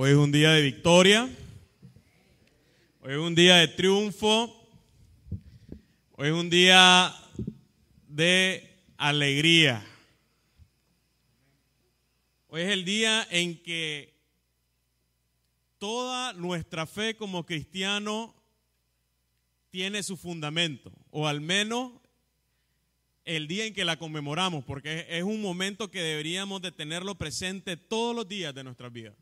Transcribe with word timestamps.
Hoy 0.00 0.10
es 0.10 0.16
un 0.16 0.30
día 0.30 0.52
de 0.52 0.62
victoria. 0.62 1.28
Hoy 3.00 3.14
es 3.14 3.18
un 3.18 3.34
día 3.34 3.56
de 3.56 3.66
triunfo. 3.66 4.70
Hoy 6.12 6.28
es 6.28 6.34
un 6.34 6.48
día 6.48 7.12
de 8.06 8.78
alegría. 8.96 9.84
Hoy 12.46 12.60
es 12.60 12.68
el 12.68 12.84
día 12.84 13.26
en 13.28 13.60
que 13.60 14.14
toda 15.78 16.32
nuestra 16.32 16.86
fe 16.86 17.16
como 17.16 17.44
cristiano 17.44 18.36
tiene 19.70 20.04
su 20.04 20.16
fundamento, 20.16 20.92
o 21.10 21.26
al 21.26 21.40
menos 21.40 21.90
el 23.24 23.48
día 23.48 23.64
en 23.64 23.74
que 23.74 23.84
la 23.84 23.98
conmemoramos, 23.98 24.62
porque 24.62 25.06
es 25.08 25.24
un 25.24 25.42
momento 25.42 25.90
que 25.90 26.00
deberíamos 26.02 26.62
de 26.62 26.70
tenerlo 26.70 27.16
presente 27.16 27.76
todos 27.76 28.14
los 28.14 28.28
días 28.28 28.54
de 28.54 28.62
nuestra 28.62 28.88
vida. 28.90 29.16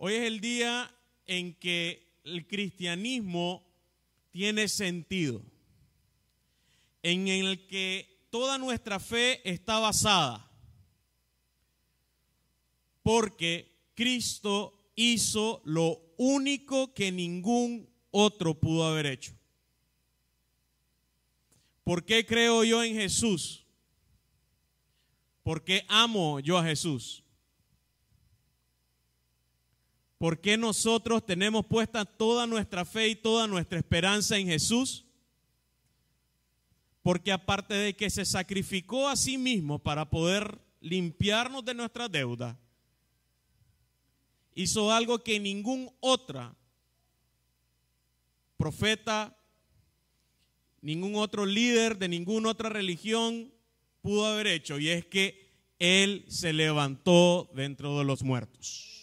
Hoy 0.00 0.14
es 0.14 0.22
el 0.28 0.40
día 0.40 0.88
en 1.26 1.54
que 1.54 2.20
el 2.22 2.46
cristianismo 2.46 3.66
tiene 4.30 4.68
sentido, 4.68 5.42
en 7.02 7.26
el 7.26 7.66
que 7.66 8.28
toda 8.30 8.58
nuestra 8.58 9.00
fe 9.00 9.40
está 9.42 9.80
basada, 9.80 10.48
porque 13.02 13.90
Cristo 13.96 14.92
hizo 14.94 15.62
lo 15.64 16.00
único 16.16 16.94
que 16.94 17.10
ningún 17.10 17.90
otro 18.12 18.54
pudo 18.54 18.84
haber 18.84 19.06
hecho. 19.06 19.32
¿Por 21.82 22.04
qué 22.04 22.24
creo 22.24 22.62
yo 22.62 22.84
en 22.84 22.94
Jesús? 22.94 23.66
¿Por 25.42 25.64
qué 25.64 25.84
amo 25.88 26.38
yo 26.38 26.56
a 26.56 26.62
Jesús? 26.62 27.24
¿Por 30.18 30.40
qué 30.40 30.56
nosotros 30.56 31.24
tenemos 31.24 31.64
puesta 31.64 32.04
toda 32.04 32.44
nuestra 32.46 32.84
fe 32.84 33.08
y 33.08 33.14
toda 33.14 33.46
nuestra 33.46 33.78
esperanza 33.78 34.36
en 34.36 34.48
Jesús? 34.48 35.04
Porque 37.02 37.30
aparte 37.30 37.74
de 37.74 37.94
que 37.94 38.10
se 38.10 38.24
sacrificó 38.24 39.08
a 39.08 39.14
sí 39.14 39.38
mismo 39.38 39.78
para 39.78 40.10
poder 40.10 40.60
limpiarnos 40.80 41.64
de 41.64 41.74
nuestra 41.74 42.08
deuda, 42.08 42.58
hizo 44.56 44.90
algo 44.92 45.22
que 45.22 45.38
ningún 45.38 45.88
otra 46.00 46.52
profeta, 48.56 49.38
ningún 50.80 51.14
otro 51.14 51.46
líder 51.46 51.96
de 51.96 52.08
ninguna 52.08 52.50
otra 52.50 52.68
religión 52.68 53.52
pudo 54.02 54.26
haber 54.26 54.48
hecho, 54.48 54.80
y 54.80 54.88
es 54.88 55.06
que 55.06 55.48
Él 55.78 56.24
se 56.28 56.52
levantó 56.52 57.48
dentro 57.54 57.98
de 57.98 58.04
los 58.04 58.24
muertos. 58.24 58.97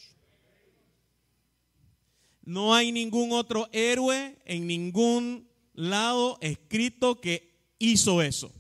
No 2.45 2.75
hay 2.75 2.91
ningún 2.91 3.31
otro 3.31 3.67
héroe 3.71 4.37
en 4.45 4.67
ningún 4.67 5.49
lado 5.73 6.37
escrito 6.41 7.19
que 7.19 7.51
hizo 7.79 8.21
eso. 8.21 8.51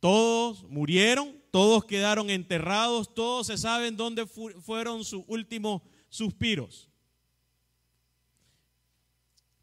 Todos 0.00 0.64
murieron, 0.64 1.36
todos 1.50 1.84
quedaron 1.84 2.30
enterrados, 2.30 3.14
todos 3.14 3.48
se 3.48 3.58
saben 3.58 3.96
dónde 3.96 4.26
fueron 4.26 5.04
sus 5.04 5.24
últimos 5.26 5.82
suspiros. 6.08 6.88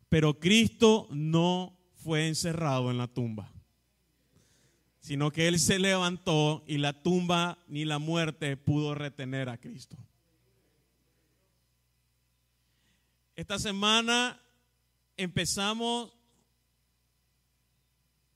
Pero 0.10 0.40
Cristo 0.40 1.08
no 1.12 1.78
fue 1.96 2.28
encerrado 2.28 2.92
en 2.92 2.98
la 2.98 3.08
tumba, 3.08 3.52
sino 5.00 5.32
que 5.32 5.48
Él 5.48 5.60
se 5.60 5.80
levantó 5.80 6.64
y 6.68 6.78
la 6.78 7.02
tumba 7.02 7.58
ni 7.68 7.84
la 7.84 7.98
muerte 7.98 8.56
pudo 8.58 8.94
retener 8.94 9.50
a 9.50 9.58
Cristo. 9.58 9.98
Esta 13.36 13.60
semana 13.60 14.42
empezamos 15.18 16.14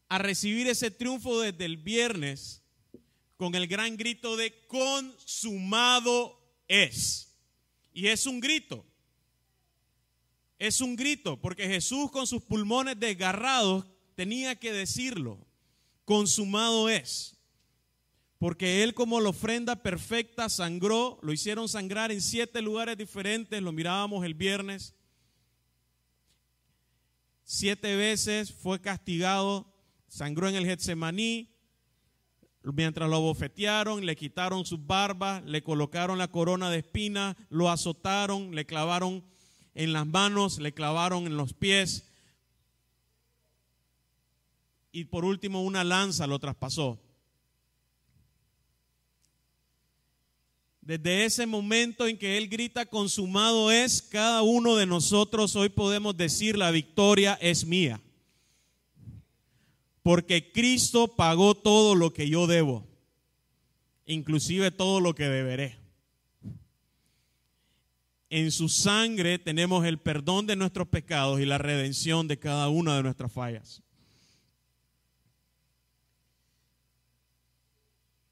a 0.10 0.18
recibir 0.18 0.68
ese 0.68 0.92
triunfo 0.92 1.40
desde 1.40 1.66
el 1.66 1.78
viernes 1.78 2.64
con 3.38 3.56
el 3.56 3.68
gran 3.68 3.96
grito 3.96 4.36
de 4.36 4.68
consumado 4.68 6.38
es. 6.68 7.34
Y 7.94 8.08
es 8.08 8.26
un 8.26 8.42
grito. 8.42 8.86
Es 10.58 10.82
un 10.82 10.98
grito, 10.98 11.40
porque 11.40 11.68
Jesús 11.68 12.12
con 12.12 12.28
sus 12.28 12.44
pulmones 12.44 13.00
desgarrados 13.00 13.86
tenía 14.16 14.60
que 14.60 14.74
decirlo. 14.74 15.40
Consumado 16.04 16.90
es. 16.90 17.39
Porque 18.40 18.84
Él 18.84 18.94
como 18.94 19.20
la 19.20 19.30
ofrenda 19.30 19.76
perfecta 19.84 20.50
sangró, 20.50 21.20
lo 21.22 21.32
hicieron 21.34 21.70
sangrar 21.70 22.12
en 22.12 22.22
siete 22.22 22.62
lugares 22.62 22.98
diferentes, 22.98 23.62
lo 23.62 23.72
mirábamos 23.72 24.26
el 24.26 24.34
viernes. 24.34 24.96
Siete 27.44 27.96
veces 27.96 28.52
fue 28.52 28.80
castigado, 28.80 29.72
sangró 30.08 30.48
en 30.48 30.56
el 30.56 30.66
Getsemaní, 30.66 31.50
mientras 32.64 33.10
lo 33.10 33.20
bofetearon, 33.22 34.06
le 34.06 34.16
quitaron 34.16 34.66
sus 34.66 34.86
barbas, 34.86 35.44
le 35.46 35.62
colocaron 35.62 36.18
la 36.18 36.30
corona 36.30 36.70
de 36.70 36.80
espinas, 36.80 37.36
lo 37.50 37.70
azotaron, 37.70 38.56
le 38.56 38.66
clavaron 38.66 39.24
en 39.76 39.94
las 39.94 40.08
manos, 40.08 40.60
le 40.60 40.74
clavaron 40.74 41.28
en 41.28 41.38
los 41.38 41.54
pies 41.54 42.06
y 44.92 45.06
por 45.06 45.26
último 45.26 45.64
una 45.64 45.84
lanza 45.84 46.28
lo 46.28 46.40
traspasó. 46.40 47.00
Desde 50.90 51.24
ese 51.24 51.46
momento 51.46 52.08
en 52.08 52.18
que 52.18 52.36
Él 52.36 52.50
grita, 52.50 52.84
consumado 52.88 53.70
es, 53.70 54.02
cada 54.02 54.42
uno 54.42 54.76
de 54.76 54.88
nosotros 54.88 55.56
hoy 55.56 55.70
podemos 55.70 56.18
decir, 56.18 56.58
la 56.58 56.72
victoria 56.72 57.38
es 57.42 57.64
mía. 57.64 58.02
Porque 60.02 60.52
Cristo 60.52 61.16
pagó 61.16 61.54
todo 61.54 61.94
lo 61.94 62.12
que 62.12 62.28
yo 62.28 62.48
debo, 62.48 62.88
inclusive 64.08 64.72
todo 64.72 65.00
lo 65.00 65.14
que 65.14 65.26
deberé. 65.26 65.78
En 68.32 68.50
su 68.50 68.68
sangre 68.68 69.38
tenemos 69.38 69.86
el 69.86 70.00
perdón 70.00 70.48
de 70.48 70.56
nuestros 70.56 70.88
pecados 70.88 71.40
y 71.40 71.46
la 71.46 71.60
redención 71.60 72.28
de 72.28 72.40
cada 72.40 72.68
una 72.70 72.96
de 72.96 73.04
nuestras 73.04 73.32
fallas. 73.32 73.84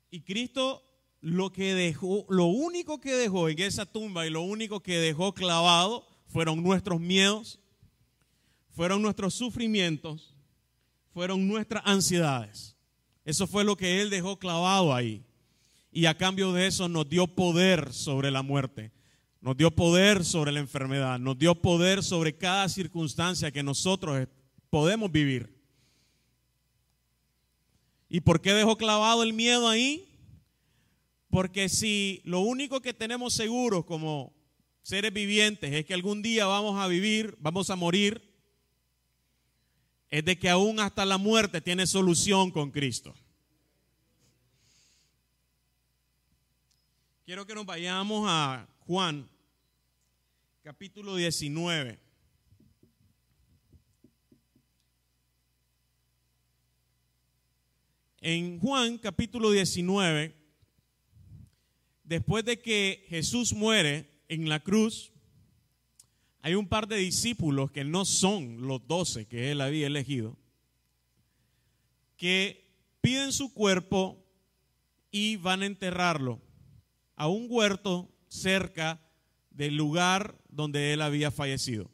Y 0.10 0.22
Cristo 0.22 0.87
lo 1.22 1.52
que 1.52 1.74
dejó, 1.74 2.26
lo 2.30 2.46
único 2.46 3.00
que 3.00 3.14
dejó 3.14 3.50
en 3.50 3.60
esa 3.60 3.86
tumba 3.86 4.28
y 4.28 4.30
lo 4.30 4.42
único 4.42 4.82
que 4.82 4.98
dejó 4.98 5.34
clavado 5.34 6.08
fueron 6.28 6.62
nuestros 6.62 7.00
miedos, 7.00 7.60
fueron 8.72 9.02
nuestros 9.02 9.34
sufrimientos, 9.34 10.36
fueron 11.14 11.48
nuestras 11.48 11.84
ansiedades. 11.86 12.76
Eso 13.26 13.48
fue 13.48 13.64
lo 13.64 13.76
que 13.76 14.02
Él 14.02 14.10
dejó 14.10 14.38
clavado 14.38 14.94
ahí. 14.94 15.26
Y 15.92 16.06
a 16.06 16.16
cambio 16.16 16.54
de 16.54 16.68
eso 16.68 16.88
nos 16.88 17.10
dio 17.10 17.28
poder 17.28 17.92
sobre 17.92 18.30
la 18.30 18.44
muerte, 18.44 18.92
nos 19.42 19.58
dio 19.58 19.72
poder 19.72 20.24
sobre 20.24 20.52
la 20.52 20.60
enfermedad, 20.60 21.18
nos 21.18 21.38
dio 21.38 21.56
poder 21.56 22.04
sobre 22.04 22.38
cada 22.38 22.70
circunstancia 22.70 23.52
que 23.52 23.64
nosotros 23.64 24.28
podemos 24.70 25.12
vivir. 25.12 25.58
¿Y 28.10 28.22
por 28.22 28.40
qué 28.42 28.54
dejó 28.54 28.78
clavado 28.78 29.24
el 29.24 29.34
miedo 29.34 29.68
ahí? 29.68 30.07
Porque 31.30 31.70
si 31.70 32.22
lo 32.24 32.40
único 32.40 32.82
que 32.82 32.94
tenemos 32.94 33.34
seguro 33.34 33.86
como 33.86 34.34
seres 34.82 35.12
vivientes 35.12 35.74
es 35.74 35.86
que 35.86 35.94
algún 35.94 36.22
día 36.22 36.46
vamos 36.46 36.80
a 36.80 36.88
vivir, 36.88 37.36
vamos 37.40 37.70
a 37.70 37.76
morir, 37.76 38.34
es 40.10 40.24
de 40.24 40.40
que 40.40 40.50
aún 40.50 40.80
hasta 40.80 41.06
la 41.06 41.18
muerte 41.18 41.60
tiene 41.60 41.86
solución 41.86 42.52
con 42.52 42.72
Cristo. 42.72 43.14
Quiero 47.26 47.46
que 47.46 47.54
nos 47.54 47.66
vayamos 47.66 48.24
a 48.26 48.70
Juan, 48.80 49.30
capítulo 50.64 51.18
19. 51.18 52.00
En 58.22 58.60
Juan, 58.60 58.98
capítulo 58.98 59.52
19, 59.52 60.37
después 62.08 62.46
de 62.46 62.60
que 62.60 63.06
Jesús 63.10 63.54
muere 63.54 64.10
en 64.30 64.50
la 64.50 64.62
cruz, 64.62 65.12
hay 66.42 66.56
un 66.56 66.68
par 66.68 66.88
de 66.88 66.96
discípulos 66.96 67.72
que 67.72 67.84
no 67.84 68.06
son 68.06 68.66
los 68.66 68.88
doce 68.88 69.28
que 69.28 69.52
él 69.52 69.60
había 69.60 69.88
elegido, 69.88 70.38
que 72.16 72.66
piden 73.02 73.34
su 73.34 73.54
cuerpo 73.54 74.26
y 75.12 75.36
van 75.36 75.62
a 75.62 75.66
enterrarlo 75.66 76.42
a 77.16 77.28
un 77.28 77.48
huerto 77.50 78.10
cerca 78.30 79.02
del 79.52 79.76
lugar 79.76 80.38
donde 80.50 80.94
él 80.94 81.02
había 81.02 81.30
fallecido. 81.30 81.92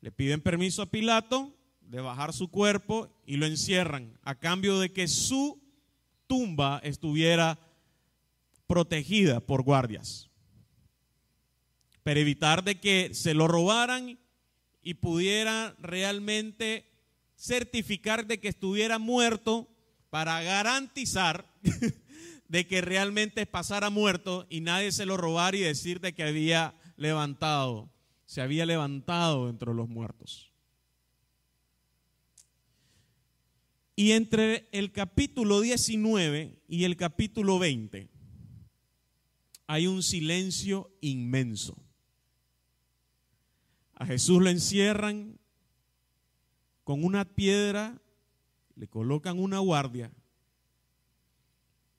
Le 0.00 0.12
piden 0.12 0.42
permiso 0.42 0.82
a 0.82 0.90
Pilato 0.90 1.56
de 1.80 2.00
bajar 2.00 2.34
su 2.34 2.50
cuerpo 2.50 3.08
y 3.24 3.36
lo 3.36 3.46
encierran 3.46 4.18
a 4.22 4.34
cambio 4.34 4.78
de 4.80 4.92
que 4.92 5.08
su 5.08 5.62
tumba 6.26 6.80
estuviera 6.82 7.58
protegida 8.72 9.40
por 9.40 9.64
guardias 9.64 10.30
para 12.02 12.20
evitar 12.20 12.64
de 12.64 12.80
que 12.80 13.10
se 13.12 13.34
lo 13.34 13.46
robaran 13.46 14.18
y 14.82 14.94
pudiera 14.94 15.76
realmente 15.78 16.90
certificar 17.36 18.26
de 18.26 18.40
que 18.40 18.48
estuviera 18.48 18.98
muerto 18.98 19.68
para 20.08 20.42
garantizar 20.42 21.52
de 22.48 22.66
que 22.66 22.80
realmente 22.80 23.44
pasara 23.44 23.90
muerto 23.90 24.46
y 24.48 24.62
nadie 24.62 24.90
se 24.90 25.04
lo 25.04 25.18
robara 25.18 25.54
y 25.54 25.60
decir 25.60 26.00
de 26.00 26.14
que 26.14 26.22
había 26.22 26.74
levantado, 26.96 27.92
se 28.24 28.40
había 28.40 28.64
levantado 28.64 29.50
entre 29.50 29.74
los 29.74 29.90
muertos. 29.90 30.50
Y 33.96 34.12
entre 34.12 34.66
el 34.72 34.92
capítulo 34.92 35.60
19 35.60 36.62
y 36.68 36.84
el 36.84 36.96
capítulo 36.96 37.58
20 37.58 38.11
hay 39.66 39.86
un 39.86 40.02
silencio 40.02 40.90
inmenso. 41.00 41.76
A 43.94 44.06
Jesús 44.06 44.42
lo 44.42 44.50
encierran 44.50 45.38
con 46.84 47.04
una 47.04 47.24
piedra, 47.24 48.00
le 48.74 48.88
colocan 48.88 49.38
una 49.38 49.58
guardia 49.60 50.12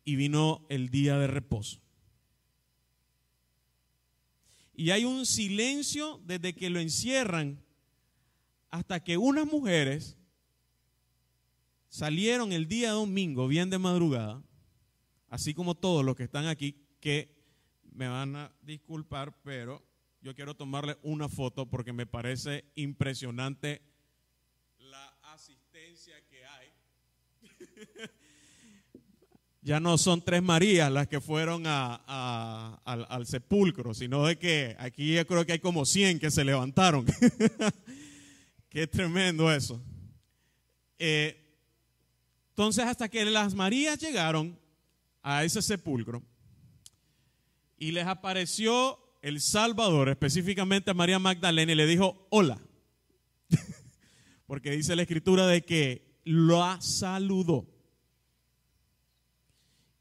y 0.03 0.15
vino 0.15 0.65
el 0.69 0.89
día 0.89 1.17
de 1.17 1.27
reposo. 1.27 1.81
Y 4.75 4.89
hay 4.89 5.05
un 5.05 5.25
silencio 5.25 6.19
desde 6.25 6.53
que 6.53 6.69
lo 6.69 6.79
encierran 6.79 7.63
hasta 8.69 9.03
que 9.03 9.17
unas 9.17 9.45
mujeres 9.45 10.17
salieron 11.89 12.51
el 12.51 12.67
día 12.67 12.91
domingo, 12.91 13.47
bien 13.47 13.69
de 13.69 13.77
madrugada, 13.77 14.43
así 15.29 15.53
como 15.53 15.75
todos 15.75 16.03
los 16.03 16.15
que 16.15 16.23
están 16.23 16.47
aquí, 16.47 16.75
que 16.99 17.32
me 17.95 18.07
van 18.07 18.35
a 18.35 18.51
disculpar, 18.61 19.35
pero 19.43 19.83
yo 20.21 20.33
quiero 20.35 20.55
tomarle 20.55 20.97
una 21.03 21.29
foto 21.29 21.65
porque 21.65 21.93
me 21.93 22.05
parece 22.05 22.65
impresionante 22.75 23.81
la 24.79 25.17
asistencia 25.23 26.15
que 26.29 26.45
hay. 26.45 26.67
ya 29.61 29.79
no 29.79 29.97
son 29.97 30.21
tres 30.21 30.41
Marías 30.41 30.91
las 30.91 31.07
que 31.07 31.21
fueron 31.21 31.63
al, 31.65 33.25
sepulcro, 33.25 33.93
sino 33.93 34.25
de 34.25 34.37
que 34.37 34.75
aquí 34.79 35.13
yo 35.13 35.27
creo 35.27 35.45
que 35.45 35.53
hay 35.53 35.59
como 35.59 35.85
100 35.85 36.19
que 36.19 36.31
se 36.31 36.43
levantaron. 36.43 37.05
Qué 38.69 38.87
tremendo 38.87 39.51
eso. 39.51 39.81
Eh, 40.97 41.39
entonces, 42.49 42.85
hasta 42.85 43.09
que 43.09 43.25
las 43.25 43.53
Marías 43.53 43.99
llegaron 43.99 44.57
a 45.21 45.43
ese 45.43 45.61
sepulcro 45.61 46.23
y 47.77 47.91
les 47.91 48.05
apareció 48.05 48.99
el 49.21 49.39
Salvador, 49.39 50.09
específicamente 50.09 50.91
a 50.91 50.93
María 50.93 51.19
Magdalena, 51.19 51.71
y 51.71 51.75
le 51.75 51.87
dijo, 51.87 52.27
hola. 52.29 52.59
Porque 54.47 54.71
dice 54.71 54.95
la 54.95 55.03
escritura 55.03 55.47
de 55.47 55.63
que 55.63 56.19
lo 56.25 56.61
saludó. 56.81 57.67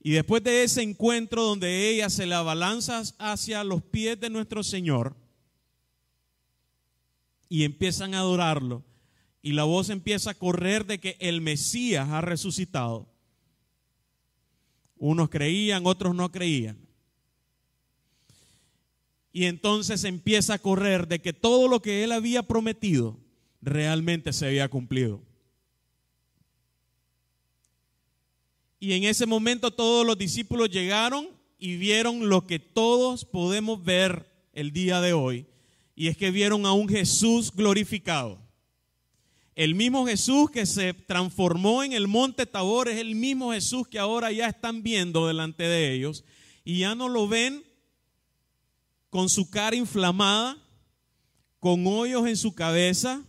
Y 0.01 0.11
después 0.11 0.43
de 0.43 0.65
ese 0.65 0.83
encuentro 0.83 1.43
donde 1.43 1.89
ella 1.89 2.11
se 2.11 2.27
la 2.27 2.43
balanza 2.43 3.03
hacia 3.19 3.63
los 3.63 3.83
pies 3.83 4.19
de 4.19 4.31
nuestro 4.31 4.65
Señor 4.65 5.17
y 7.49 7.65
empiezan 7.65 8.15
a 8.15 8.21
adorarlo, 8.21 8.83
y 9.43 9.53
la 9.53 9.65
voz 9.65 9.91
empieza 9.91 10.31
a 10.31 10.35
correr 10.35 10.87
de 10.87 10.99
que 10.99 11.17
el 11.21 11.41
Mesías 11.41 12.09
ha 12.09 12.21
resucitado. 12.21 13.09
Unos 14.97 15.29
creían, 15.29 15.87
otros 15.87 16.15
no 16.15 16.33
creían. 16.33 16.79
Y 19.33 19.47
entonces 19.47 20.05
empieza 20.05 20.55
a 20.55 20.59
correr 20.59 21.09
de 21.09 21.21
que 21.21 21.33
todo 21.33 21.69
lo 21.69 21.81
que 21.81 22.05
él 22.05 22.13
había 22.13 22.43
prometido 22.43 23.19
realmente 23.63 24.33
se 24.33 24.47
había 24.47 24.69
cumplido. 24.69 25.23
Y 28.79 28.93
en 28.95 29.05
ese 29.05 29.27
momento 29.27 29.71
todos 29.71 30.05
los 30.05 30.19
discípulos 30.19 30.69
llegaron 30.69 31.29
y 31.59 31.77
vieron 31.77 32.29
lo 32.29 32.47
que 32.47 32.59
todos 32.59 33.25
podemos 33.25 33.83
ver 33.85 34.27
el 34.53 34.73
día 34.73 35.01
de 35.01 35.13
hoy. 35.13 35.47
Y 35.95 36.09
es 36.09 36.17
que 36.17 36.33
vieron 36.33 36.67
a 36.67 36.73
un 36.73 36.89
Jesús 36.89 37.53
glorificado. 37.55 38.41
El 39.55 39.75
mismo 39.75 40.07
Jesús 40.07 40.51
que 40.51 40.67
se 40.67 40.95
transformó 40.95 41.85
en 41.85 41.93
el 41.93 42.09
monte 42.09 42.47
Tabor 42.47 42.89
es 42.89 42.99
el 42.99 43.15
mismo 43.15 43.53
Jesús 43.53 43.87
que 43.87 43.99
ahora 43.99 44.33
ya 44.33 44.49
están 44.49 44.83
viendo 44.83 45.27
delante 45.27 45.63
de 45.63 45.93
ellos. 45.93 46.25
Y 46.65 46.81
ya 46.81 46.95
no 46.95 47.09
lo 47.09 47.29
ven 47.29 47.63
con 49.13 49.29
su 49.29 49.51
cara 49.51 49.77
inflamada, 49.77 50.57
con 51.61 51.87
hoyos 51.87 52.27
en 52.27 52.35
su 52.35 52.55
cabeza. 52.55 53.23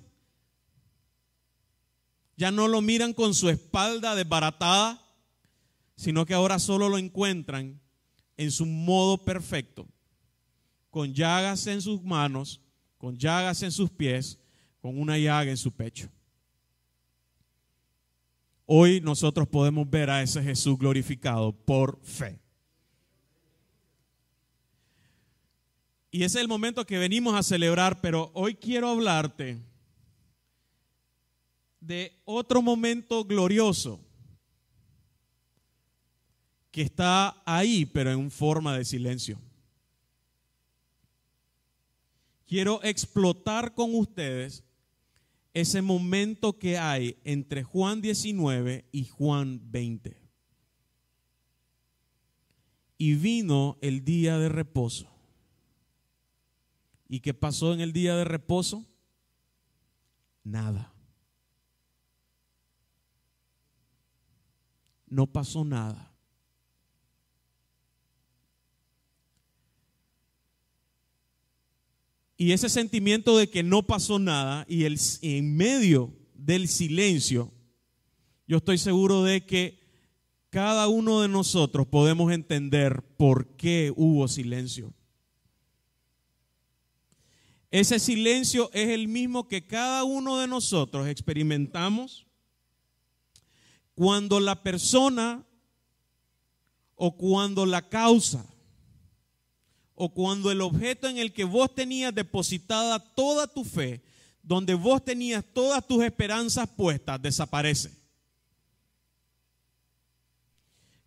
Ya 2.37 2.51
no 2.51 2.69
lo 2.69 2.81
miran 2.81 3.11
con 3.11 3.33
su 3.33 3.49
espalda 3.49 4.15
desbaratada, 4.15 5.05
sino 5.97 6.25
que 6.25 6.33
ahora 6.33 6.57
solo 6.57 6.87
lo 6.87 6.97
encuentran 6.97 7.81
en 8.37 8.51
su 8.51 8.65
modo 8.65 9.25
perfecto, 9.25 9.85
con 10.89 11.13
llagas 11.13 11.67
en 11.67 11.81
sus 11.81 12.01
manos, 12.01 12.61
con 12.97 13.17
llagas 13.17 13.61
en 13.61 13.73
sus 13.73 13.89
pies, 13.89 14.39
con 14.79 14.97
una 14.97 15.17
llaga 15.17 15.51
en 15.51 15.57
su 15.57 15.73
pecho. 15.73 16.07
Hoy 18.65 19.01
nosotros 19.01 19.49
podemos 19.49 19.89
ver 19.89 20.09
a 20.09 20.23
ese 20.23 20.41
Jesús 20.41 20.79
glorificado 20.79 21.51
por 21.51 21.99
fe. 22.03 22.42
Y 26.13 26.17
ese 26.23 26.37
es 26.37 26.43
el 26.43 26.47
momento 26.47 26.85
que 26.85 26.99
venimos 26.99 27.33
a 27.33 27.41
celebrar, 27.41 27.99
pero 27.99 28.29
hoy 28.35 28.53
quiero 28.53 28.87
hablarte 28.87 29.59
de 31.79 32.21
otro 32.23 32.61
momento 32.61 33.25
glorioso 33.25 33.99
que 36.69 36.83
está 36.83 37.41
ahí, 37.47 37.87
pero 37.87 38.11
en 38.11 38.29
forma 38.29 38.77
de 38.77 38.85
silencio. 38.85 39.39
Quiero 42.45 42.79
explotar 42.83 43.73
con 43.73 43.95
ustedes 43.95 44.63
ese 45.51 45.81
momento 45.81 46.59
que 46.59 46.77
hay 46.77 47.17
entre 47.23 47.63
Juan 47.63 48.01
19 48.01 48.85
y 48.91 49.05
Juan 49.05 49.59
20. 49.71 50.15
Y 52.99 53.15
vino 53.15 53.79
el 53.81 54.05
día 54.05 54.37
de 54.37 54.49
reposo. 54.49 55.12
¿Y 57.13 57.19
qué 57.19 57.35
pasó 57.35 57.75
en 57.75 57.79
el 57.79 57.93
día 57.93 58.15
de 58.15 58.23
reposo? 58.23 58.87
Nada. 60.43 60.91
No 65.05 65.31
pasó 65.31 65.63
nada. 65.63 66.11
Y 72.35 72.51
ese 72.51 72.67
sentimiento 72.67 73.37
de 73.37 73.47
que 73.47 73.61
no 73.61 73.83
pasó 73.83 74.17
nada 74.17 74.65
y 74.67 74.85
el, 74.85 74.99
en 75.21 75.55
medio 75.55 76.17
del 76.33 76.67
silencio, 76.67 77.53
yo 78.47 78.57
estoy 78.57 78.79
seguro 78.79 79.21
de 79.21 79.45
que 79.45 79.77
cada 80.49 80.87
uno 80.87 81.21
de 81.21 81.27
nosotros 81.27 81.85
podemos 81.85 82.31
entender 82.31 83.03
por 83.17 83.55
qué 83.55 83.93
hubo 83.95 84.27
silencio. 84.27 84.95
Ese 87.73 87.97
silencio 87.97 88.69
es 88.71 88.89
el 88.89 89.07
mismo 89.07 89.47
que 89.47 89.65
cada 89.65 90.03
uno 90.03 90.37
de 90.37 90.45
nosotros 90.45 91.07
experimentamos 91.07 92.27
cuando 93.95 94.39
la 94.39 94.61
persona 94.61 95.43
o 96.93 97.17
cuando 97.17 97.65
la 97.65 97.89
causa 97.89 98.45
o 99.95 100.13
cuando 100.13 100.51
el 100.51 100.61
objeto 100.61 101.07
en 101.07 101.17
el 101.17 101.33
que 101.33 101.45
vos 101.45 101.73
tenías 101.73 102.13
depositada 102.13 102.99
toda 102.99 103.47
tu 103.47 103.65
fe, 103.65 104.03
donde 104.43 104.75
vos 104.75 105.03
tenías 105.03 105.43
todas 105.51 105.83
tus 105.87 106.03
esperanzas 106.03 106.69
puestas, 106.69 107.19
desaparece. 107.23 107.91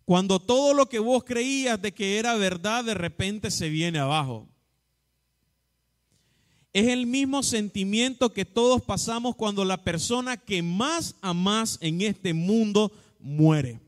Cuando 0.03 0.41
todo 0.41 0.73
lo 0.73 0.89
que 0.89 0.99
vos 0.99 1.23
creías 1.23 1.81
de 1.81 1.93
que 1.93 2.19
era 2.19 2.35
verdad 2.35 2.83
de 2.83 2.93
repente 2.93 3.51
se 3.51 3.69
viene 3.69 3.99
abajo. 3.99 4.49
Es 6.77 6.89
el 6.89 7.07
mismo 7.07 7.41
sentimiento 7.41 8.31
que 8.33 8.45
todos 8.45 8.83
pasamos 8.83 9.35
cuando 9.35 9.65
la 9.65 9.83
persona 9.83 10.37
que 10.37 10.61
más 10.61 11.15
amas 11.21 11.79
en 11.81 12.01
este 12.01 12.35
mundo 12.35 12.91
muere. 13.19 13.79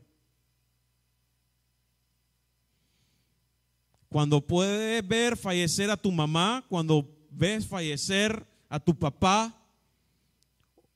Cuando 4.08 4.44
puedes 4.44 5.06
ver 5.06 5.36
fallecer 5.36 5.88
a 5.88 5.96
tu 5.96 6.10
mamá, 6.10 6.64
cuando 6.68 7.08
ves 7.30 7.64
fallecer 7.64 8.44
a 8.68 8.80
tu 8.80 8.98
papá, 8.98 9.56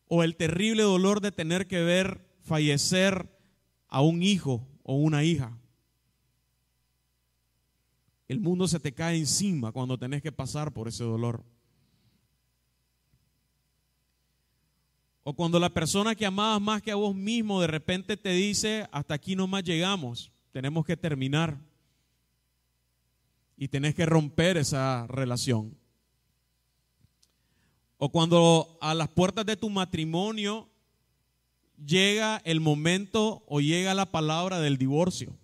o 0.08 0.24
el 0.24 0.34
terrible 0.34 0.82
dolor 0.82 1.20
de 1.20 1.30
tener 1.30 1.68
que 1.68 1.80
ver 1.80 2.26
fallecer 2.42 3.28
a 3.86 4.00
un 4.00 4.20
hijo 4.20 4.66
o 4.82 4.96
una 4.96 5.22
hija. 5.22 5.56
el 8.26 8.40
mundo 8.40 8.66
se 8.66 8.80
te 8.80 8.92
cae 8.92 9.16
encima 9.16 9.70
cuando 9.70 9.96
tenés 9.96 10.22
que 10.22 10.32
pasar 10.32 10.72
por 10.72 10.88
ese 10.88 11.04
dolor. 11.04 11.53
O 15.26 15.32
cuando 15.32 15.58
la 15.58 15.70
persona 15.70 16.14
que 16.14 16.26
amabas 16.26 16.60
más 16.60 16.82
que 16.82 16.92
a 16.92 16.96
vos 16.96 17.14
mismo 17.14 17.62
de 17.62 17.66
repente 17.66 18.18
te 18.18 18.28
dice, 18.28 18.86
hasta 18.92 19.14
aquí 19.14 19.34
nomás 19.34 19.64
llegamos, 19.64 20.30
tenemos 20.52 20.84
que 20.84 20.98
terminar. 20.98 21.58
Y 23.56 23.68
tenés 23.68 23.94
que 23.94 24.04
romper 24.04 24.58
esa 24.58 25.06
relación. 25.06 25.74
O 27.96 28.10
cuando 28.10 28.76
a 28.82 28.92
las 28.92 29.08
puertas 29.08 29.46
de 29.46 29.56
tu 29.56 29.70
matrimonio 29.70 30.68
llega 31.82 32.42
el 32.44 32.60
momento 32.60 33.44
o 33.46 33.60
llega 33.60 33.94
la 33.94 34.10
palabra 34.10 34.60
del 34.60 34.76
divorcio. 34.76 35.34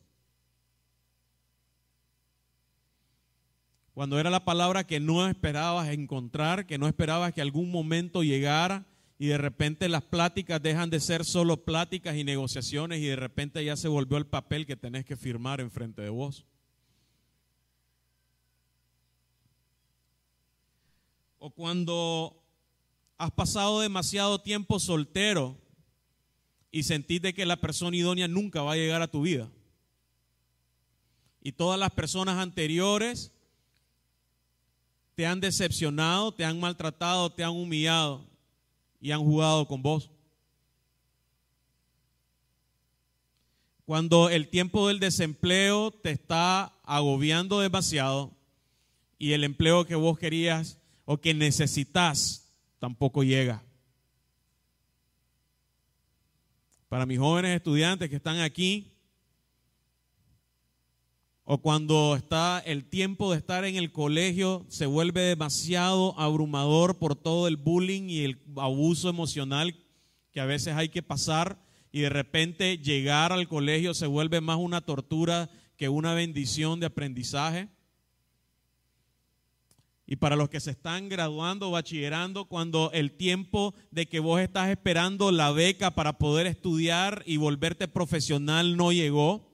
Cuando 3.94 4.18
era 4.18 4.28
la 4.28 4.44
palabra 4.44 4.84
que 4.86 5.00
no 5.00 5.26
esperabas 5.26 5.88
encontrar, 5.88 6.66
que 6.66 6.76
no 6.76 6.86
esperabas 6.86 7.32
que 7.32 7.40
algún 7.40 7.70
momento 7.70 8.22
llegara 8.22 8.84
y 9.20 9.26
de 9.26 9.36
repente 9.36 9.86
las 9.90 10.02
pláticas 10.02 10.62
dejan 10.62 10.88
de 10.88 10.98
ser 10.98 11.26
solo 11.26 11.62
pláticas 11.62 12.16
y 12.16 12.24
negociaciones 12.24 13.00
y 13.00 13.04
de 13.04 13.16
repente 13.16 13.62
ya 13.62 13.76
se 13.76 13.86
volvió 13.86 14.16
el 14.16 14.26
papel 14.26 14.64
que 14.64 14.76
tenés 14.76 15.04
que 15.04 15.14
firmar 15.14 15.60
en 15.60 15.70
frente 15.70 16.00
de 16.00 16.08
vos. 16.08 16.46
O 21.38 21.50
cuando 21.50 22.42
has 23.18 23.30
pasado 23.32 23.80
demasiado 23.80 24.40
tiempo 24.40 24.80
soltero 24.80 25.58
y 26.72 26.84
sentís 26.84 27.20
de 27.20 27.34
que 27.34 27.44
la 27.44 27.60
persona 27.60 27.98
idónea 27.98 28.26
nunca 28.26 28.62
va 28.62 28.72
a 28.72 28.76
llegar 28.76 29.02
a 29.02 29.10
tu 29.10 29.20
vida. 29.20 29.50
Y 31.42 31.52
todas 31.52 31.78
las 31.78 31.90
personas 31.90 32.38
anteriores 32.38 33.32
te 35.14 35.26
han 35.26 35.40
decepcionado, 35.40 36.32
te 36.32 36.46
han 36.46 36.58
maltratado, 36.58 37.30
te 37.30 37.44
han 37.44 37.50
humillado 37.50 38.29
y 39.00 39.12
han 39.12 39.20
jugado 39.20 39.66
con 39.66 39.82
vos. 39.82 40.10
Cuando 43.84 44.28
el 44.28 44.48
tiempo 44.48 44.86
del 44.86 45.00
desempleo 45.00 45.90
te 45.90 46.10
está 46.10 46.66
agobiando 46.84 47.60
demasiado 47.60 48.36
y 49.18 49.32
el 49.32 49.42
empleo 49.42 49.84
que 49.84 49.96
vos 49.96 50.18
querías 50.18 50.78
o 51.04 51.20
que 51.20 51.34
necesitas 51.34 52.52
tampoco 52.78 53.24
llega. 53.24 53.64
Para 56.88 57.06
mis 57.06 57.18
jóvenes 57.18 57.56
estudiantes 57.56 58.08
que 58.08 58.16
están 58.16 58.38
aquí, 58.38 58.89
o 61.44 61.58
cuando 61.58 62.14
está 62.16 62.62
el 62.64 62.84
tiempo 62.84 63.32
de 63.32 63.38
estar 63.38 63.64
en 63.64 63.76
el 63.76 63.92
colegio 63.92 64.64
se 64.68 64.86
vuelve 64.86 65.22
demasiado 65.22 66.18
abrumador 66.18 66.98
por 66.98 67.16
todo 67.16 67.48
el 67.48 67.56
bullying 67.56 68.08
y 68.08 68.24
el 68.24 68.38
abuso 68.56 69.08
emocional 69.08 69.74
que 70.32 70.40
a 70.40 70.44
veces 70.44 70.76
hay 70.76 70.88
que 70.90 71.02
pasar 71.02 71.58
y 71.92 72.00
de 72.00 72.08
repente 72.08 72.78
llegar 72.78 73.32
al 73.32 73.48
colegio 73.48 73.94
se 73.94 74.06
vuelve 74.06 74.40
más 74.40 74.58
una 74.58 74.80
tortura 74.80 75.50
que 75.76 75.88
una 75.88 76.14
bendición 76.14 76.78
de 76.78 76.86
aprendizaje. 76.86 77.68
Y 80.06 80.16
para 80.16 80.36
los 80.36 80.50
que 80.50 80.60
se 80.60 80.72
están 80.72 81.08
graduando, 81.08 81.70
bachillerando, 81.70 82.46
cuando 82.46 82.90
el 82.92 83.12
tiempo 83.12 83.74
de 83.90 84.06
que 84.06 84.18
vos 84.18 84.40
estás 84.40 84.68
esperando 84.68 85.30
la 85.30 85.52
beca 85.52 85.92
para 85.92 86.18
poder 86.18 86.46
estudiar 86.46 87.22
y 87.26 87.36
volverte 87.36 87.88
profesional 87.88 88.76
no 88.76 88.92
llegó, 88.92 89.49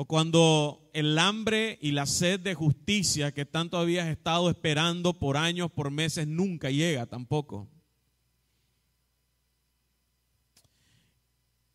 O 0.00 0.04
cuando 0.04 0.88
el 0.92 1.18
hambre 1.18 1.76
y 1.82 1.90
la 1.90 2.06
sed 2.06 2.38
de 2.38 2.54
justicia 2.54 3.34
que 3.34 3.44
tanto 3.44 3.76
habías 3.76 4.06
estado 4.06 4.48
esperando 4.48 5.18
por 5.18 5.36
años, 5.36 5.72
por 5.72 5.90
meses, 5.90 6.28
nunca 6.28 6.70
llega 6.70 7.06
tampoco. 7.06 7.68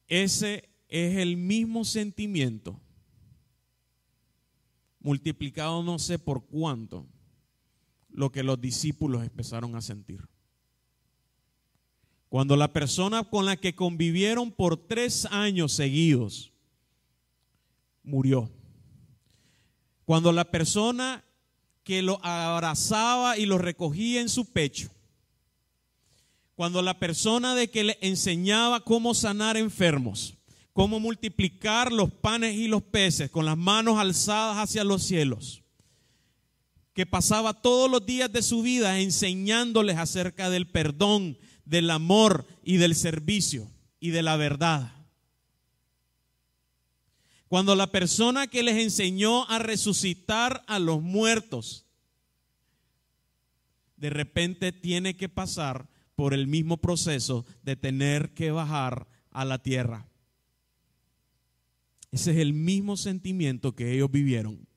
Ese 0.08 0.70
es 0.88 1.18
el 1.18 1.36
mismo 1.36 1.84
sentimiento, 1.84 2.80
multiplicado 5.02 5.84
no 5.84 6.00
sé 6.00 6.18
por 6.18 6.46
cuánto, 6.46 7.06
lo 8.10 8.32
que 8.32 8.44
los 8.44 8.62
discípulos 8.62 9.24
empezaron 9.24 9.76
a 9.76 9.82
sentir. 9.82 10.26
Cuando 12.30 12.56
la 12.56 12.72
persona 12.72 13.26
con 13.26 13.46
la 13.46 13.58
que 13.58 13.76
convivieron 13.76 14.50
por 14.50 14.78
tres 14.78 15.26
años 15.26 15.74
seguidos, 15.74 16.53
murió. 18.04 18.52
Cuando 20.06 20.32
la 20.32 20.46
persona 20.46 21.24
que 21.84 22.02
lo 22.02 22.24
abrazaba 22.24 23.38
y 23.38 23.46
lo 23.46 23.58
recogía 23.58 24.22
en 24.22 24.30
su 24.30 24.46
pecho, 24.46 24.90
cuando 26.56 26.82
la 26.82 27.00
persona 27.00 27.56
de 27.56 27.70
que 27.70 27.84
le 27.84 27.98
enseñaba 28.02 28.84
cómo 28.84 29.14
sanar 29.14 29.58
enfermos, 29.58 30.36
cómo 30.72 31.00
multiplicar 31.00 31.92
los 31.92 32.12
panes 32.12 32.56
y 32.56 32.68
los 32.68 32.84
peces 32.84 33.30
con 33.30 33.46
las 33.46 33.58
manos 33.58 33.98
alzadas 34.00 34.58
hacia 34.58 34.84
los 34.84 35.04
cielos, 35.04 35.64
que 36.94 37.06
pasaba 37.06 37.54
todos 37.54 37.90
los 37.90 38.06
días 38.06 38.32
de 38.32 38.44
su 38.44 38.62
vida 38.62 39.00
enseñándoles 39.00 39.98
acerca 39.98 40.50
del 40.50 40.68
perdón, 40.68 41.38
del 41.66 41.90
amor 41.90 42.46
y 42.64 42.78
del 42.78 42.96
servicio 42.96 43.72
y 44.00 44.12
de 44.12 44.22
la 44.22 44.36
verdad. 44.36 45.03
Cuando 47.54 47.76
la 47.76 47.92
persona 47.92 48.48
que 48.48 48.64
les 48.64 48.78
enseñó 48.78 49.48
a 49.48 49.60
resucitar 49.60 50.64
a 50.66 50.80
los 50.80 51.04
muertos, 51.04 51.86
de 53.96 54.10
repente 54.10 54.72
tiene 54.72 55.16
que 55.16 55.30
pasar 55.30 55.88
por 56.16 56.34
el 56.34 56.48
mismo 56.48 56.78
proceso 56.78 57.46
de 57.62 57.76
tener 57.76 58.34
que 58.34 58.50
bajar 58.50 59.08
a 59.30 59.46
la 59.46 59.62
tierra. 59.62 60.10
Ese 62.10 62.32
es 62.32 62.38
el 62.38 62.54
mismo 62.54 62.98
sentimiento 62.98 63.76
que 63.76 63.94
ellos 63.94 64.10
vivieron. 64.10 64.68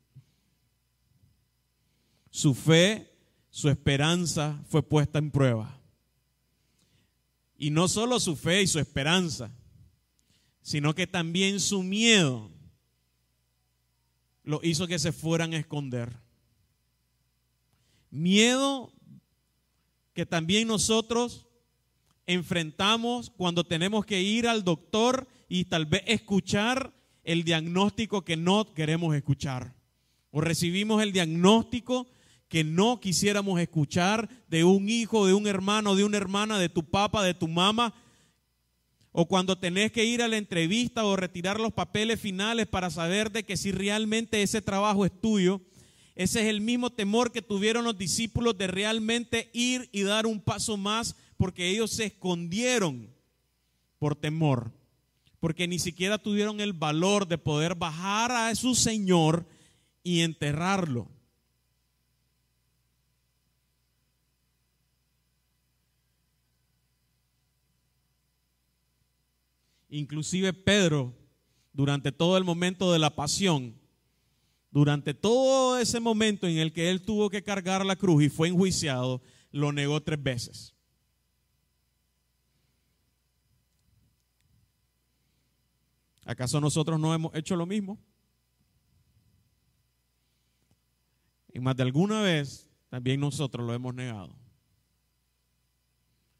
Su 2.29 2.53
fe, 2.53 3.11
su 3.49 3.71
esperanza 3.71 4.63
fue 4.69 4.83
puesta 4.83 5.19
en 5.19 5.31
prueba. 5.31 5.81
Y 7.57 7.71
no 7.71 7.89
solo 7.89 8.21
su 8.21 8.37
fe 8.37 8.61
y 8.61 8.67
su 8.67 8.79
esperanza, 8.79 9.51
sino 10.61 10.95
que 10.95 11.07
también 11.07 11.59
su 11.59 11.83
miedo 11.83 12.55
lo 14.47 14.61
hizo 14.63 14.87
que 14.87 14.99
se 14.99 15.13
fueran 15.13 15.53
a 15.53 15.59
esconder. 15.59 16.17
Miedo 18.11 18.93
que 20.15 20.25
también 20.25 20.69
nosotros 20.69 21.47
enfrentamos 22.27 23.29
cuando 23.31 23.65
tenemos 23.65 24.07
que 24.07 24.23
ir 24.23 24.49
al 24.49 24.65
doctor 24.65 25.29
y 25.49 25.65
tal 25.67 25.85
vez 25.85 26.03
escuchar 26.07 26.95
el 27.25 27.43
diagnóstico 27.43 28.25
que 28.25 28.37
no 28.37 28.73
queremos 28.73 29.15
escuchar. 29.15 29.75
O 30.31 30.41
recibimos 30.41 31.03
el 31.03 31.13
diagnóstico 31.13 32.07
que 32.49 32.63
no 32.63 33.01
quisiéramos 33.01 33.61
escuchar 33.61 34.29
de 34.49 34.63
un 34.63 34.89
hijo, 34.89 35.27
de 35.27 35.35
un 35.35 35.49
hermano, 35.49 35.97
de 35.97 36.05
una 36.05 36.19
hermana, 36.19 36.59
de 36.61 36.69
tu 36.69 36.85
papá, 36.85 37.25
de 37.25 37.35
tu 37.35 37.49
mamá, 37.49 37.93
o 39.19 39.25
cuando 39.25 39.57
tenés 39.57 39.93
que 39.93 40.05
ir 40.05 40.21
a 40.21 40.29
la 40.29 40.37
entrevista 40.37 41.07
o 41.07 41.17
retirar 41.17 41.59
los 41.59 41.73
papeles 41.73 42.21
finales 42.21 42.67
para 42.67 42.91
saber 42.91 43.33
de 43.33 43.45
que 43.45 43.57
si 43.57 43.73
realmente 43.73 44.43
ese 44.43 44.61
trabajo 44.61 45.07
es 45.07 45.21
tuyo, 45.23 45.63
ese 46.15 46.43
es 46.43 46.49
el 46.49 46.61
mismo 46.61 46.91
temor 46.91 47.33
que 47.33 47.41
tuvieron 47.41 47.85
los 47.85 47.97
discípulos 47.97 48.59
de 48.59 48.67
realmente 48.67 49.49
ir 49.55 49.89
y 49.91 50.03
dar 50.03 50.27
un 50.27 50.39
paso 50.39 50.77
más 50.77 51.17
porque 51.39 51.71
ellos 51.71 51.93
se 51.93 52.05
escondieron 52.05 53.09
por 53.99 54.17
temor, 54.17 54.71
porque 55.41 55.67
ni 55.67 55.79
siquiera 55.79 56.19
tuvieron 56.19 56.61
el 56.61 56.75
valor 56.75 57.27
de 57.27 57.39
poder 57.39 57.75
bajar 57.75 58.31
a 58.31 58.55
su 58.55 58.75
Señor 58.75 59.47
y 60.03 60.21
enterrarlo. 60.21 61.09
Inclusive 69.89 70.53
Pedro, 70.53 71.15
durante 71.73 72.13
todo 72.13 72.37
el 72.37 72.45
momento 72.45 72.93
de 72.93 72.99
la 72.99 73.15
pasión, 73.15 73.75
durante 74.71 75.15
todo 75.15 75.79
ese 75.79 76.01
momento 76.01 76.47
en 76.47 76.59
el 76.59 76.73
que 76.73 76.91
él 76.91 77.03
tuvo 77.03 77.31
que 77.31 77.43
cargar 77.43 77.85
la 77.87 77.97
cruz 77.97 78.25
y 78.25 78.29
fue 78.29 78.49
enjuiciado, 78.49 79.23
lo 79.51 79.73
negó 79.73 80.03
tres 80.03 80.23
veces. 80.23 80.75
¿Acaso 86.25 86.61
nosotros 86.61 86.99
no 86.99 87.15
hemos 87.15 87.35
hecho 87.35 87.55
lo 87.55 87.67
mismo? 87.67 87.99
Y 91.55 91.61
más 91.61 91.77
de 91.77 91.85
alguna 91.85 92.21
vez 92.21 92.69
también 92.89 93.21
nosotros 93.21 93.65
lo 93.65 93.73
hemos 93.73 93.95
negado. 93.95 94.37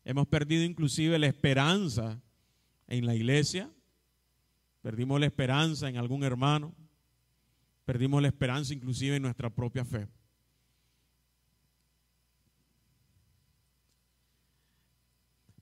Hemos 0.05 0.27
perdido 0.27 0.65
inclusive 0.65 1.19
la 1.19 1.29
esperanza 1.29 2.21
en 2.89 3.07
la 3.07 3.15
iglesia. 3.15 3.71
perdimos 4.83 5.19
la 5.19 5.27
esperanza 5.27 5.89
en 5.89 5.97
algún 5.97 6.23
hermano, 6.23 6.73
perdimos 7.85 8.23
la 8.23 8.29
esperanza 8.29 8.73
inclusive 8.73 9.17
en 9.17 9.23
nuestra 9.23 9.51
propia 9.51 9.85
fe. 9.85 10.07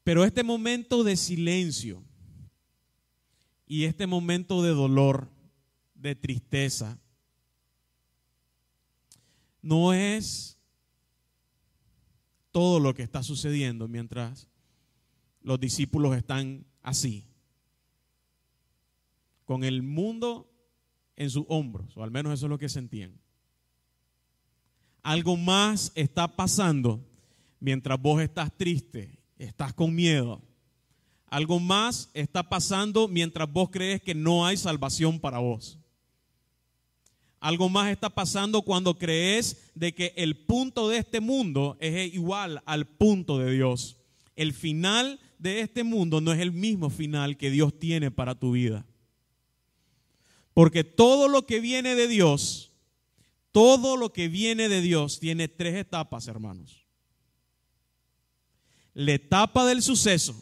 Pero 0.03 0.23
este 0.25 0.43
momento 0.43 1.03
de 1.03 1.17
silencio 1.17 2.05
y 3.67 3.85
este 3.85 4.07
momento 4.07 4.63
de 4.63 4.71
dolor, 4.71 5.31
de 5.95 6.15
tristeza, 6.15 6.99
no 9.63 9.95
es 9.95 10.59
todo 12.51 12.79
lo 12.79 12.93
que 12.95 13.03
está 13.03 13.23
sucediendo 13.23 13.89
mientras 13.89 14.47
los 15.41 15.59
discípulos 15.59 16.15
están 16.15 16.67
así, 16.85 17.27
con 19.45 19.65
el 19.65 19.83
mundo 19.83 20.49
en 21.17 21.31
sus 21.31 21.45
hombros, 21.49 21.97
o 21.97 22.05
al 22.05 22.13
menos 22.13 22.33
eso 22.33 22.47
es 22.47 22.51
lo 22.51 22.59
que 22.59 22.69
sentían. 22.69 23.21
Algo 25.03 25.37
más 25.37 25.91
está 25.97 26.37
pasando 26.37 27.05
mientras 27.59 28.01
vos 28.01 28.23
estás 28.23 28.57
triste 28.57 29.25
estás 29.39 29.73
con 29.73 29.95
miedo. 29.95 30.43
Algo 31.27 31.59
más 31.59 32.11
está 32.15 32.49
pasando 32.49 33.09
mientras 33.09 33.51
vos 33.53 33.71
crees 33.71 34.03
que 34.03 34.15
no 34.15 34.47
hay 34.47 34.57
salvación 34.57 35.19
para 35.19 35.39
vos. 35.39 35.79
Algo 37.41 37.69
más 37.69 37.91
está 37.91 38.09
pasando 38.09 38.63
cuando 38.63 38.97
crees 38.99 39.71
de 39.75 39.95
que 39.95 40.15
el 40.17 40.47
punto 40.47 40.89
de 40.89 40.99
este 40.99 41.21
mundo 41.21 41.77
es 41.81 42.15
igual 42.15 42.63
al 42.65 42.87
punto 42.87 43.39
de 43.39 43.53
Dios. 43.53 43.99
El 44.37 44.55
final 44.55 45.21
de 45.45 45.61
este 45.61 45.85
mundo 45.85 46.21
no 46.21 46.33
es 46.33 46.41
el 46.41 46.51
mismo 46.51 46.91
final 46.91 47.37
que 47.37 47.51
Dios 47.51 47.79
tiene 47.79 48.11
para 48.11 48.35
tu 48.35 48.51
vida. 48.51 48.85
Porque 50.53 50.83
todo 50.83 51.29
lo 51.29 51.47
que 51.47 51.61
viene 51.61 51.95
de 51.95 52.09
Dios, 52.09 52.73
todo 53.53 53.97
lo 53.97 54.13
que 54.13 54.27
viene 54.27 54.69
de 54.69 54.81
Dios 54.81 55.21
tiene 55.21 55.47
tres 55.47 55.77
etapas, 55.77 56.27
hermanos 56.27 56.85
la 58.95 59.13
etapa 59.13 59.67
del 59.67 59.83
suceso, 59.83 60.35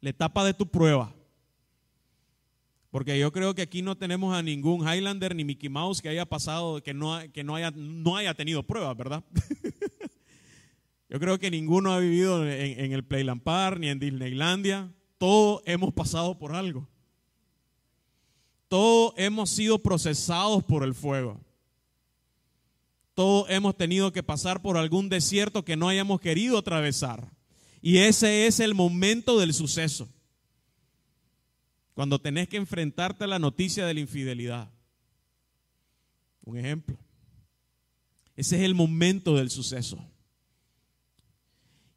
la 0.00 0.10
etapa 0.10 0.44
de 0.44 0.54
tu 0.54 0.66
prueba. 0.66 1.14
Porque 2.90 3.18
yo 3.18 3.30
creo 3.30 3.54
que 3.54 3.62
aquí 3.62 3.82
no 3.82 3.96
tenemos 3.96 4.34
a 4.34 4.42
ningún 4.42 4.80
Highlander 4.80 5.34
ni 5.34 5.44
Mickey 5.44 5.68
Mouse 5.68 6.00
que 6.00 6.08
haya 6.08 6.24
pasado, 6.24 6.82
que 6.82 6.94
no, 6.94 7.18
que 7.32 7.44
no, 7.44 7.54
haya, 7.54 7.70
no 7.72 8.16
haya 8.16 8.32
tenido 8.32 8.62
pruebas, 8.62 8.96
¿verdad? 8.96 9.22
yo 11.08 11.20
creo 11.20 11.38
que 11.38 11.50
ninguno 11.50 11.92
ha 11.92 12.00
vivido 12.00 12.48
en, 12.48 12.92
el 12.92 13.04
Playland 13.04 13.42
Park 13.42 13.78
ni 13.78 13.88
en 13.88 13.98
Disneylandia. 14.00 14.92
Todos 15.18 15.62
hemos 15.64 15.94
pasado 15.94 16.36
por 16.36 16.54
algo. 16.54 16.88
Todos 18.68 19.14
hemos 19.16 19.50
sido 19.50 19.78
procesados 19.78 20.64
por 20.64 20.82
el 20.82 20.94
fuego. 20.94 21.40
Todos 23.14 23.48
hemos 23.48 23.76
tenido 23.76 24.12
que 24.12 24.24
pasar 24.24 24.60
por 24.60 24.76
algún 24.76 25.08
desierto 25.08 25.64
que 25.64 25.76
no 25.76 25.88
hayamos 25.88 26.20
querido 26.20 26.58
atravesar. 26.58 27.30
Y 27.80 27.98
ese 27.98 28.46
es 28.46 28.58
el 28.58 28.74
momento 28.74 29.38
del 29.38 29.54
suceso. 29.54 30.08
Cuando 31.94 32.20
tenés 32.20 32.48
que 32.48 32.56
enfrentarte 32.56 33.24
a 33.24 33.28
la 33.28 33.38
noticia 33.38 33.86
de 33.86 33.94
la 33.94 34.00
infidelidad. 34.00 34.70
Un 36.44 36.58
ejemplo. 36.58 36.98
Ese 38.34 38.56
es 38.56 38.62
el 38.62 38.74
momento 38.74 39.36
del 39.36 39.50
suceso. 39.50 40.04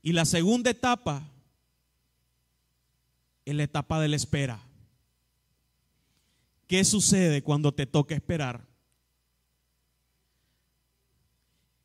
Y 0.01 0.13
la 0.13 0.25
segunda 0.25 0.71
etapa 0.71 1.29
es 3.45 3.55
la 3.55 3.63
etapa 3.63 3.99
de 3.99 4.07
la 4.07 4.15
espera. 4.15 4.61
¿Qué 6.67 6.85
sucede 6.85 7.41
cuando 7.41 7.73
te 7.73 7.85
toca 7.85 8.15
esperar? 8.15 8.65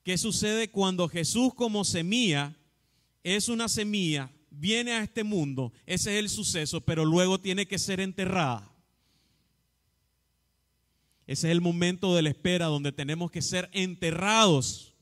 ¿Qué 0.03 0.19
sucede 0.19 0.71
cuando 0.71 1.09
Jesús 1.09 1.55
como 1.55 1.83
semilla 1.85 2.55
es 3.23 3.49
una 3.49 3.69
semilla, 3.71 4.31
viene 4.51 4.93
a 4.93 5.03
este 5.03 5.25
mundo, 5.25 5.73
ese 5.87 6.13
es 6.13 6.19
el 6.19 6.29
suceso, 6.29 6.83
pero 6.83 7.07
luego 7.07 7.41
tiene 7.41 7.67
que 7.67 7.79
ser 7.79 8.01
enterrada? 8.01 8.71
Ese 11.27 11.49
es 11.49 11.53
el 11.53 11.63
momento 11.63 12.15
de 12.15 12.21
la 12.21 12.29
espera 12.29 12.67
donde 12.67 12.93
tenemos 12.93 13.31
que 13.31 13.41
ser 13.41 13.71
enterrados, 13.73 14.95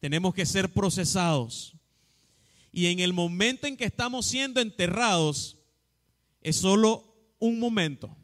tenemos 0.00 0.32
que 0.32 0.46
ser 0.46 0.72
procesados. 0.72 1.77
Y 2.72 2.86
en 2.86 3.00
el 3.00 3.12
momento 3.12 3.66
en 3.66 3.76
que 3.76 3.84
estamos 3.84 4.26
siendo 4.26 4.60
enterrados, 4.60 5.58
es 6.40 6.56
solo 6.56 7.04
un 7.38 7.58
momento, 7.58 8.16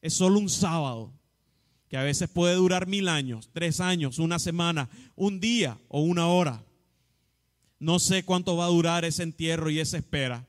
es 0.00 0.14
solo 0.14 0.38
un 0.38 0.48
sábado 0.48 1.12
que 1.88 1.98
a 1.98 2.02
veces 2.02 2.30
puede 2.30 2.54
durar 2.54 2.86
mil 2.86 3.06
años, 3.06 3.50
tres 3.52 3.78
años, 3.78 4.18
una 4.18 4.38
semana, 4.38 4.88
un 5.14 5.40
día 5.40 5.78
o 5.88 6.00
una 6.00 6.26
hora. 6.26 6.64
No 7.78 7.98
sé 7.98 8.24
cuánto 8.24 8.56
va 8.56 8.64
a 8.64 8.68
durar 8.68 9.04
ese 9.04 9.22
entierro 9.22 9.68
y 9.68 9.78
esa 9.78 9.98
espera, 9.98 10.46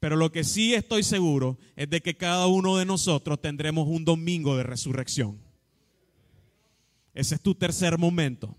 pero 0.00 0.16
lo 0.16 0.32
que 0.32 0.42
sí 0.42 0.72
estoy 0.72 1.02
seguro 1.02 1.58
es 1.74 1.90
de 1.90 2.00
que 2.00 2.16
cada 2.16 2.46
uno 2.46 2.78
de 2.78 2.86
nosotros 2.86 3.42
tendremos 3.42 3.86
un 3.88 4.06
domingo 4.06 4.56
de 4.56 4.62
resurrección. 4.62 5.38
Ese 7.12 7.34
es 7.34 7.42
tu 7.42 7.54
tercer 7.54 7.98
momento. 7.98 8.56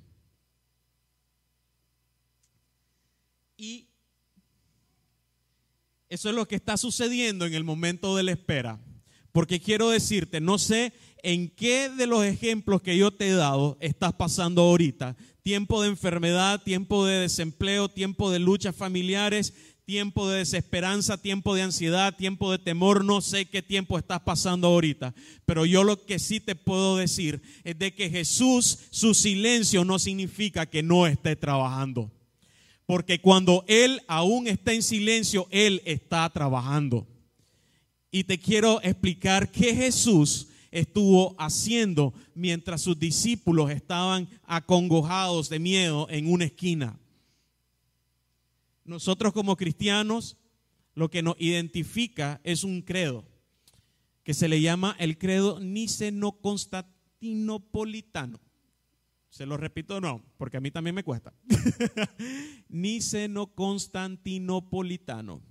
Y 3.57 3.86
eso 6.09 6.29
es 6.29 6.35
lo 6.35 6.47
que 6.47 6.55
está 6.55 6.77
sucediendo 6.77 7.45
en 7.45 7.53
el 7.53 7.63
momento 7.63 8.15
de 8.15 8.23
la 8.23 8.31
espera. 8.31 8.79
Porque 9.31 9.59
quiero 9.59 9.89
decirte, 9.89 10.41
no 10.41 10.57
sé 10.57 10.93
en 11.21 11.49
qué 11.49 11.89
de 11.89 12.07
los 12.07 12.23
ejemplos 12.25 12.81
que 12.81 12.97
yo 12.97 13.11
te 13.11 13.27
he 13.27 13.33
dado 13.33 13.77
estás 13.81 14.13
pasando 14.13 14.61
ahorita. 14.61 15.15
Tiempo 15.43 15.81
de 15.81 15.89
enfermedad, 15.89 16.63
tiempo 16.63 17.05
de 17.05 17.19
desempleo, 17.19 17.89
tiempo 17.89 18.31
de 18.31 18.39
luchas 18.39 18.75
familiares, 18.75 19.53
tiempo 19.87 20.27
de 20.29 20.39
desesperanza, 20.39 21.17
tiempo 21.17 21.55
de 21.55 21.61
ansiedad, 21.61 22.13
tiempo 22.13 22.51
de 22.51 22.59
temor, 22.59 23.05
no 23.05 23.21
sé 23.21 23.45
qué 23.45 23.61
tiempo 23.61 23.97
estás 23.97 24.19
pasando 24.19 24.67
ahorita, 24.67 25.15
pero 25.45 25.65
yo 25.65 25.85
lo 25.85 26.05
que 26.05 26.19
sí 26.19 26.41
te 26.41 26.55
puedo 26.55 26.97
decir 26.97 27.41
es 27.63 27.79
de 27.79 27.95
que 27.95 28.09
Jesús, 28.09 28.79
su 28.89 29.13
silencio 29.13 29.85
no 29.85 29.97
significa 29.97 30.65
que 30.65 30.83
no 30.83 31.07
esté 31.07 31.37
trabajando, 31.37 32.11
porque 32.87 33.21
cuando 33.21 33.63
Él 33.67 34.01
aún 34.07 34.47
está 34.47 34.73
en 34.73 34.81
silencio, 34.81 35.47
Él 35.51 35.83
está 35.85 36.27
trabajando. 36.29 37.05
Y 38.09 38.23
te 38.23 38.39
quiero 38.39 38.81
explicar 38.81 39.51
que 39.51 39.75
Jesús 39.75 40.47
estuvo 40.71 41.35
haciendo 41.37 42.13
mientras 42.33 42.81
sus 42.81 42.97
discípulos 42.97 43.69
estaban 43.71 44.29
acongojados 44.43 45.49
de 45.49 45.59
miedo 45.59 46.07
en 46.09 46.31
una 46.31 46.45
esquina. 46.45 46.97
Nosotros 48.85 49.33
como 49.33 49.57
cristianos 49.57 50.37
lo 50.95 51.11
que 51.11 51.21
nos 51.21 51.35
identifica 51.39 52.39
es 52.45 52.63
un 52.63 52.81
credo 52.81 53.25
que 54.23 54.33
se 54.33 54.47
le 54.47 54.61
llama 54.61 54.95
el 54.97 55.17
credo 55.17 55.59
niceno-constantinopolitano. 55.59 58.39
Se 59.29 59.45
lo 59.45 59.57
repito 59.57 60.01
no, 60.01 60.23
porque 60.37 60.57
a 60.57 60.61
mí 60.61 60.71
también 60.71 60.95
me 60.95 61.03
cuesta. 61.03 61.31
niceno-constantinopolitano. 62.69 65.43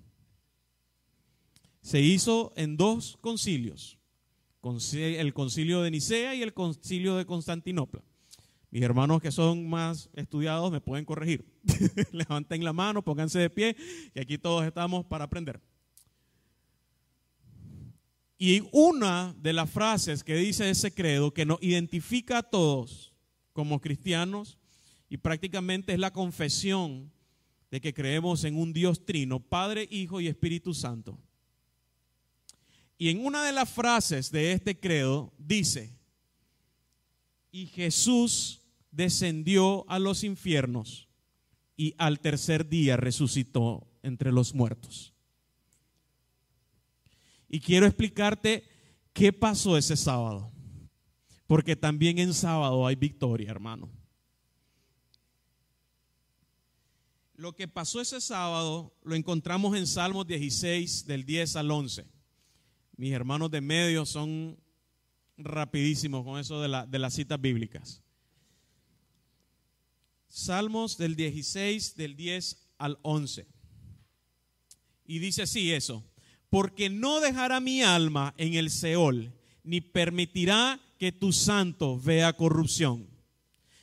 Se 1.83 2.01
hizo 2.01 2.53
en 2.57 2.77
dos 2.77 3.17
concilios 3.21 3.97
el 4.93 5.33
concilio 5.33 5.83
de 5.83 5.91
Nicea 5.91 6.35
y 6.35 6.43
el 6.43 6.53
concilio 6.53 7.17
de 7.17 7.25
Constantinopla. 7.25 8.03
Mis 8.71 8.83
hermanos 8.83 9.23
que 9.23 9.31
son 9.31 9.69
más 9.69 10.11
estudiados 10.15 10.73
me 10.73 10.81
pueden 10.81 11.05
corregir. 11.05 11.47
Levanten 12.13 12.65
la 12.65 12.73
mano, 12.73 13.03
pónganse 13.03 13.39
de 13.39 13.51
pie, 13.51 13.77
que 14.13 14.21
aquí 14.21 14.39
todos 14.39 14.67
estamos 14.67 15.07
para 15.07 15.25
aprender. 15.25 15.61
Y 18.39 18.63
una 18.73 19.35
de 19.39 19.53
las 19.53 19.71
frases 19.71 20.25
que 20.25 20.35
dice 20.35 20.69
ese 20.69 20.93
credo, 20.93 21.33
que 21.33 21.47
nos 21.47 21.63
identifica 21.63 22.39
a 22.39 22.43
todos 22.43 23.15
como 23.57 23.81
cristianos, 23.81 24.59
y 25.09 25.17
prácticamente 25.17 25.95
es 25.95 25.99
la 25.99 26.13
confesión 26.13 27.11
de 27.71 27.81
que 27.81 27.95
creemos 27.95 28.45
en 28.45 28.55
un 28.55 28.75
Dios 28.75 29.07
trino, 29.07 29.41
Padre, 29.41 29.89
Hijo 29.91 30.21
y 30.21 30.29
Espíritu 30.29 30.75
Santo. 30.75 31.19
Y 32.99 33.09
en 33.09 33.25
una 33.25 33.43
de 33.43 33.53
las 33.53 33.71
frases 33.71 34.31
de 34.31 34.53
este 34.53 34.79
credo 34.79 35.33
dice, 35.39 35.97
y 37.51 37.65
Jesús 37.69 38.61
descendió 38.91 39.89
a 39.89 39.99
los 39.99 40.23
infiernos 40.23 41.09
y 41.79 41.95
al 41.97 42.21
tercer 42.21 42.69
día 42.69 42.99
resucitó 42.99 43.89
entre 44.03 44.33
los 44.33 44.55
muertos. 44.55 45.15
Y 47.49 47.61
quiero 47.61 47.87
explicarte 47.87 48.65
qué 49.15 49.33
pasó 49.33 49.79
ese 49.79 49.97
sábado, 49.97 50.53
porque 51.47 51.77
también 51.77 52.19
en 52.19 52.35
sábado 52.35 52.87
hay 52.87 52.97
victoria, 52.97 53.51
hermano. 53.51 53.91
Lo 57.35 57.55
que 57.55 57.69
pasó 57.69 58.01
ese 58.01 58.21
sábado 58.21 58.95
lo 59.03 59.15
encontramos 59.15 59.77
en 59.77 59.87
Salmos 59.87 60.27
16 60.27 61.07
del 61.07 61.25
10 61.25 61.57
al 61.57 61.71
11. 61.71 62.07
Mis 62.97 63.13
hermanos 63.13 63.51
de 63.51 63.61
medio 63.61 64.07
son 64.07 64.59
rapidísimos 65.37 66.25
con 66.25 66.41
eso 66.41 66.63
de, 66.63 66.69
la, 66.69 66.87
de 66.87 66.99
las 66.99 67.13
citas 67.13 67.39
bíblicas. 67.39 68.03
Salmos 70.29 70.97
del 70.97 71.15
16, 71.15 71.97
del 71.97 72.17
10 72.17 72.69
al 72.79 72.99
11. 73.03 73.47
Y 75.05 75.19
dice 75.19 75.43
así 75.43 75.73
eso, 75.73 76.05
porque 76.49 76.89
no 76.89 77.21
dejará 77.21 77.61
mi 77.61 77.83
alma 77.83 78.35
en 78.39 78.55
el 78.55 78.71
Seol, 78.71 79.36
ni 79.67 79.81
permitirá 79.81 80.81
que 80.99 81.13
tu 81.13 81.33
santo 81.33 82.01
vea 82.01 82.33
corrupción. 82.33 83.07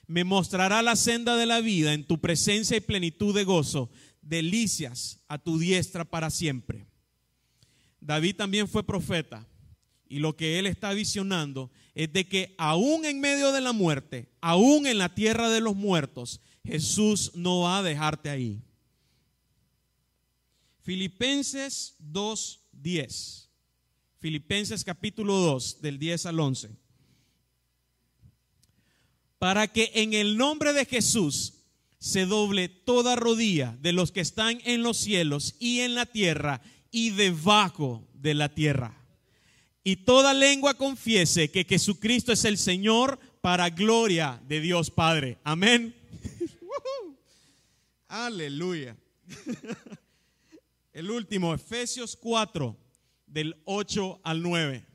Me 0.07 0.23
mostrará 0.23 0.81
la 0.81 0.95
senda 0.95 1.35
de 1.35 1.45
la 1.45 1.59
vida 1.59 1.93
en 1.93 2.05
tu 2.05 2.19
presencia 2.19 2.77
y 2.77 2.81
plenitud 2.81 3.35
de 3.35 3.43
gozo, 3.43 3.91
delicias 4.21 5.19
a 5.27 5.37
tu 5.37 5.59
diestra 5.59 6.05
para 6.05 6.29
siempre. 6.29 6.87
David 7.99 8.37
también 8.37 8.67
fue 8.67 8.83
profeta 8.83 9.47
y 10.07 10.19
lo 10.19 10.35
que 10.35 10.57
él 10.57 10.67
está 10.67 10.93
visionando 10.93 11.69
es 11.95 12.11
de 12.13 12.27
que 12.27 12.55
aún 12.57 13.05
en 13.05 13.19
medio 13.19 13.51
de 13.51 13.61
la 13.61 13.73
muerte, 13.73 14.29
aún 14.41 14.87
en 14.87 14.97
la 14.97 15.13
tierra 15.13 15.49
de 15.49 15.61
los 15.61 15.75
muertos, 15.75 16.39
Jesús 16.63 17.31
no 17.35 17.61
va 17.61 17.79
a 17.79 17.83
dejarte 17.83 18.29
ahí. 18.29 18.61
Filipenses 20.81 21.95
2.10. 22.01 23.42
Filipenses 24.23 24.85
capítulo 24.85 25.33
2, 25.33 25.81
del 25.81 25.99
10 25.99 26.27
al 26.27 26.39
11. 26.39 26.69
Para 29.37 29.67
que 29.67 29.91
en 29.95 30.13
el 30.13 30.37
nombre 30.37 30.71
de 30.71 30.85
Jesús 30.85 31.55
se 31.99 32.25
doble 32.25 32.69
toda 32.69 33.17
rodilla 33.17 33.77
de 33.81 33.91
los 33.91 34.13
que 34.13 34.21
están 34.21 34.61
en 34.63 34.81
los 34.81 34.95
cielos 34.95 35.57
y 35.59 35.81
en 35.81 35.93
la 35.93 36.05
tierra 36.05 36.61
y 36.89 37.09
debajo 37.09 38.07
de 38.13 38.33
la 38.33 38.47
tierra. 38.47 38.97
Y 39.83 39.97
toda 39.97 40.33
lengua 40.33 40.75
confiese 40.75 41.51
que 41.51 41.65
Jesucristo 41.65 42.31
es 42.31 42.45
el 42.45 42.57
Señor 42.57 43.19
para 43.41 43.71
gloria 43.71 44.41
de 44.47 44.61
Dios 44.61 44.89
Padre. 44.89 45.37
Amén. 45.43 45.93
Aleluya. 48.07 48.95
El 50.93 51.11
último, 51.11 51.53
Efesios 51.53 52.15
4, 52.15 52.82
del 53.33 53.55
8 53.65 54.21
al 54.23 54.43
9. 54.43 54.85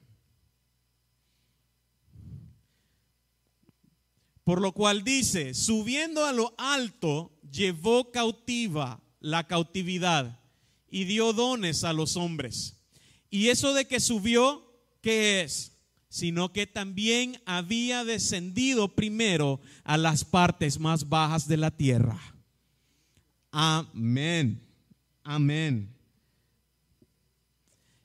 Por 4.44 4.62
lo 4.62 4.72
cual 4.72 5.05
dice, 5.05 5.53
subiendo 5.53 6.24
a 6.24 6.33
lo 6.33 6.55
alto, 6.57 7.37
llevó 7.51 8.11
cautiva 8.12 9.03
la 9.20 9.46
cautividad 9.46 10.40
y 10.88 11.05
dio 11.05 11.33
dones 11.33 11.85
a 11.85 11.92
los 11.92 12.16
hombres. 12.16 12.81
Y 13.29 13.48
eso 13.48 13.74
de 13.74 13.87
que 13.87 14.01
subió, 14.01 14.72
¿qué 15.03 15.42
es? 15.42 15.72
Sino 16.09 16.53
que 16.53 16.66
también 16.66 17.42
había 17.44 18.05
descendido 18.05 18.94
primero 18.94 19.61
a 19.85 19.98
las 19.98 20.24
partes 20.24 20.79
más 20.79 21.09
bajas 21.09 21.46
de 21.46 21.57
la 21.59 21.70
tierra. 21.70 22.18
Amén. 23.51 24.66
Amén. 25.24 25.98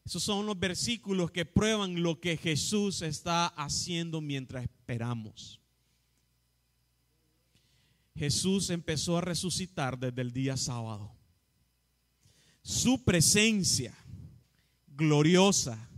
Esos 0.06 0.24
son 0.24 0.46
los 0.46 0.60
versículos 0.60 1.32
que 1.32 1.46
prueban 1.46 2.02
lo 2.04 2.20
que 2.20 2.36
Jesús 2.36 3.02
está 3.02 3.48
haciendo 3.48 4.20
mientras 4.20 4.64
esperamos. 4.64 5.62
Jesús 8.16 8.70
empezó 8.70 9.18
a 9.18 9.22
resucitar 9.22 9.98
desde 9.98 10.22
el 10.22 10.32
día 10.32 10.58
sábado. 10.58 11.12
Su 12.62 13.04
presencia 13.04 13.94
gloriosa 14.88 15.90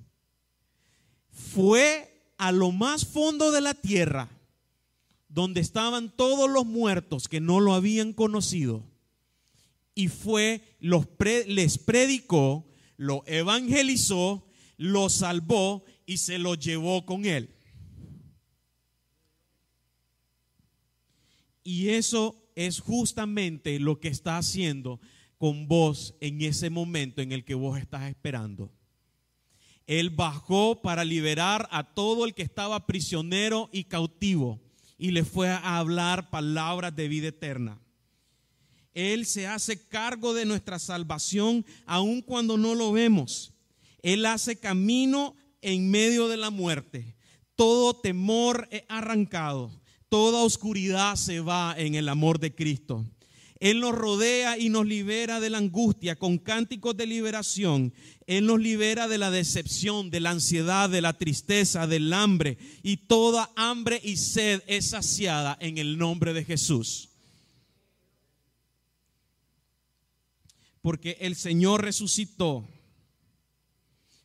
fue 1.32 2.32
a 2.38 2.52
lo 2.52 2.72
más 2.72 3.06
fondo 3.06 3.52
de 3.52 3.62
la 3.62 3.74
tierra, 3.74 4.30
donde 5.28 5.62
estaban 5.62 6.10
todos 6.16 6.50
los 6.50 6.66
muertos 6.66 7.28
que 7.28 7.42
no 7.42 7.60
lo 7.60 7.74
habían 7.74 8.14
conocido, 8.14 8.84
y 9.94 10.08
fue, 10.10 10.62
los 10.80 11.08
les 11.48 11.78
predicó, 11.78 12.66
lo 12.98 13.24
evangelizó, 13.26 14.48
lo 14.78 15.10
salvó 15.10 15.84
y 16.06 16.18
se 16.18 16.38
lo 16.38 16.56
llevó 16.56 17.06
con 17.06 17.26
él. 17.26 17.56
Y 21.64 21.90
eso 21.90 22.50
es 22.56 22.80
justamente 22.80 23.80
lo 23.80 24.00
que 24.00 24.08
está 24.08 24.38
haciendo 24.38 25.00
con 25.38 25.68
vos 25.68 26.16
en 26.22 26.42
ese 26.42 26.70
momento 26.70 27.22
en 27.22 27.32
el 27.32 27.44
que 27.44 27.56
vos 27.56 27.78
estás 27.78 28.10
esperando. 28.10 28.72
Él 29.88 30.10
bajó 30.10 30.82
para 30.82 31.04
liberar 31.04 31.68
a 31.72 31.84
todo 31.84 32.26
el 32.26 32.34
que 32.34 32.44
estaba 32.44 32.88
prisionero 32.88 33.70
y 33.72 33.84
cautivo 33.84 34.62
y 34.98 35.12
le 35.12 35.24
fue 35.24 35.50
a 35.50 35.78
hablar 35.78 36.30
palabras 36.30 36.96
de 36.96 37.08
vida 37.08 37.28
eterna. 37.28 37.80
Él 38.96 39.28
se 39.28 39.46
hace 39.46 39.80
cargo 39.88 40.34
de 40.34 40.46
nuestra 40.46 40.80
salvación 40.80 41.64
aun 41.86 42.24
cuando 42.24 42.58
no 42.58 42.74
lo 42.74 42.92
vemos. 42.92 43.54
Él 44.02 44.26
hace 44.26 44.56
camino 44.56 45.36
en 45.62 45.92
medio 45.92 46.28
de 46.28 46.38
la 46.38 46.50
muerte. 46.50 47.16
Todo 47.56 47.94
temor 47.94 48.68
es 48.72 48.82
arrancado 48.90 49.72
toda 50.16 50.44
oscuridad 50.44 51.18
se 51.18 51.42
va 51.42 51.76
en 51.78 51.94
el 51.96 52.08
amor 52.08 52.40
de 52.40 52.56
Cristo. 52.56 53.06
Él 53.60 53.82
nos 53.82 53.94
rodea 53.94 54.58
y 54.58 54.70
nos 54.70 54.86
libera 54.86 55.42
de 55.42 55.50
la 55.50 55.58
angustia 55.58 56.16
con 56.16 56.38
cánticos 56.38 56.96
de 56.96 57.06
liberación. 57.06 57.94
Él 58.26 58.46
nos 58.46 58.62
libera 58.62 59.10
de 59.10 59.18
la 59.18 59.30
decepción, 59.30 60.10
de 60.12 60.22
la 60.22 60.32
ansiedad, 60.32 60.90
de 60.90 61.02
la 61.02 61.18
tristeza, 61.18 61.86
del 61.86 62.14
hambre. 62.14 62.58
Y 62.82 62.96
toda 62.96 63.52
hambre 63.58 64.00
y 64.02 64.16
sed 64.16 64.64
es 64.68 64.92
saciada 64.92 65.58
en 65.60 65.78
el 65.78 65.98
nombre 65.98 66.34
de 66.34 66.46
Jesús. 66.46 67.10
Porque 70.86 71.18
el 71.20 71.36
Señor 71.36 71.84
resucitó. 71.84 72.64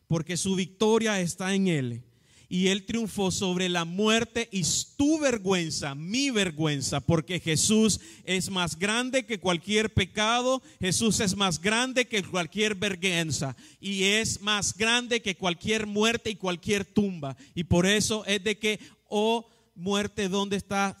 Porque 0.05 0.37
su 0.37 0.53
victoria 0.53 1.19
está 1.19 1.55
en 1.55 1.67
Él 1.67 2.03
y 2.49 2.67
Él 2.67 2.85
triunfó 2.85 3.31
sobre 3.31 3.67
la 3.67 3.83
muerte 3.83 4.47
y 4.51 4.61
tu 4.95 5.17
vergüenza, 5.17 5.95
mi 5.95 6.29
vergüenza, 6.29 6.99
porque 6.99 7.39
Jesús 7.39 7.99
es 8.25 8.51
más 8.51 8.77
grande 8.77 9.25
que 9.25 9.39
cualquier 9.39 9.91
pecado, 9.91 10.61
Jesús 10.79 11.19
es 11.19 11.35
más 11.35 11.59
grande 11.59 12.07
que 12.07 12.21
cualquier 12.21 12.75
vergüenza 12.75 13.55
y 13.79 14.03
es 14.03 14.39
más 14.39 14.77
grande 14.77 15.19
que 15.23 15.35
cualquier 15.35 15.87
muerte 15.87 16.29
y 16.29 16.35
cualquier 16.35 16.85
tumba. 16.85 17.35
Y 17.55 17.63
por 17.63 17.87
eso 17.87 18.23
es 18.25 18.43
de 18.43 18.59
que, 18.59 18.79
oh 19.09 19.49
muerte, 19.73 20.29
¿dónde 20.29 20.57
está 20.57 20.95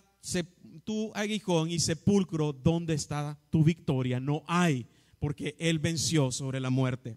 tu 0.83 1.11
aguijón 1.13 1.69
y 1.69 1.79
sepulcro? 1.79 2.51
¿Dónde 2.51 2.95
está 2.95 3.37
tu 3.51 3.63
victoria? 3.63 4.19
No 4.19 4.43
hay, 4.47 4.87
porque 5.21 5.55
Él 5.59 5.77
venció 5.77 6.31
sobre 6.31 6.59
la 6.59 6.71
muerte. 6.71 7.15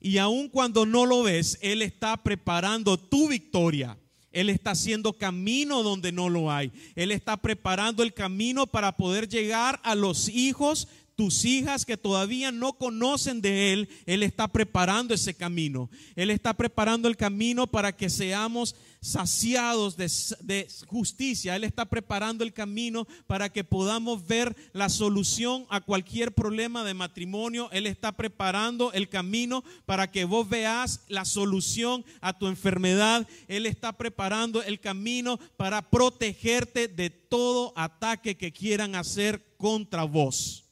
Y 0.00 0.18
aun 0.18 0.48
cuando 0.48 0.86
no 0.86 1.04
lo 1.04 1.24
ves, 1.24 1.58
Él 1.60 1.82
está 1.82 2.16
preparando 2.16 2.96
tu 2.96 3.28
victoria. 3.28 3.98
Él 4.30 4.48
está 4.48 4.70
haciendo 4.70 5.14
camino 5.14 5.82
donde 5.82 6.12
no 6.12 6.28
lo 6.28 6.52
hay. 6.52 6.70
Él 6.94 7.10
está 7.10 7.36
preparando 7.38 8.04
el 8.04 8.14
camino 8.14 8.68
para 8.68 8.96
poder 8.96 9.28
llegar 9.28 9.80
a 9.82 9.96
los 9.96 10.28
hijos, 10.28 10.86
tus 11.18 11.44
hijas 11.44 11.84
que 11.84 11.96
todavía 11.96 12.52
no 12.52 12.74
conocen 12.74 13.40
de 13.40 13.72
Él. 13.72 13.88
Él 14.06 14.22
está 14.22 14.46
preparando 14.46 15.12
ese 15.14 15.34
camino. 15.34 15.90
Él 16.14 16.30
está 16.30 16.54
preparando 16.54 17.08
el 17.08 17.16
camino 17.16 17.66
para 17.66 17.90
que 17.90 18.08
seamos 18.08 18.76
saciados 19.00 19.96
de, 19.96 20.68
justicia. 20.86 21.56
Él 21.56 21.64
está 21.64 21.86
preparando 21.86 22.44
el 22.44 22.52
camino 22.52 23.08
para 23.26 23.48
que 23.48 23.64
podamos 23.64 24.28
ver 24.28 24.54
la 24.72 24.88
solución 24.88 25.66
a 25.70 25.80
cualquier 25.80 26.30
problema 26.30 26.84
de 26.84 26.94
matrimonio. 26.94 27.68
Él 27.72 27.88
está 27.88 28.12
preparando 28.12 28.92
el 28.92 29.08
camino 29.08 29.64
para 29.86 30.12
que 30.12 30.24
vos 30.24 30.48
veas 30.48 31.00
la 31.08 31.24
solución 31.24 32.04
a 32.20 32.38
tu 32.38 32.46
enfermedad. 32.46 33.26
Él 33.48 33.66
está 33.66 33.92
preparando 33.92 34.62
el 34.62 34.78
camino 34.78 35.40
para 35.56 35.82
protegerte 35.82 36.86
de 36.86 37.10
todo 37.10 37.72
ataque 37.74 38.36
que 38.36 38.52
quieran 38.52 38.94
hacer 38.94 39.56
contra 39.56 40.04
vos. 40.04 40.67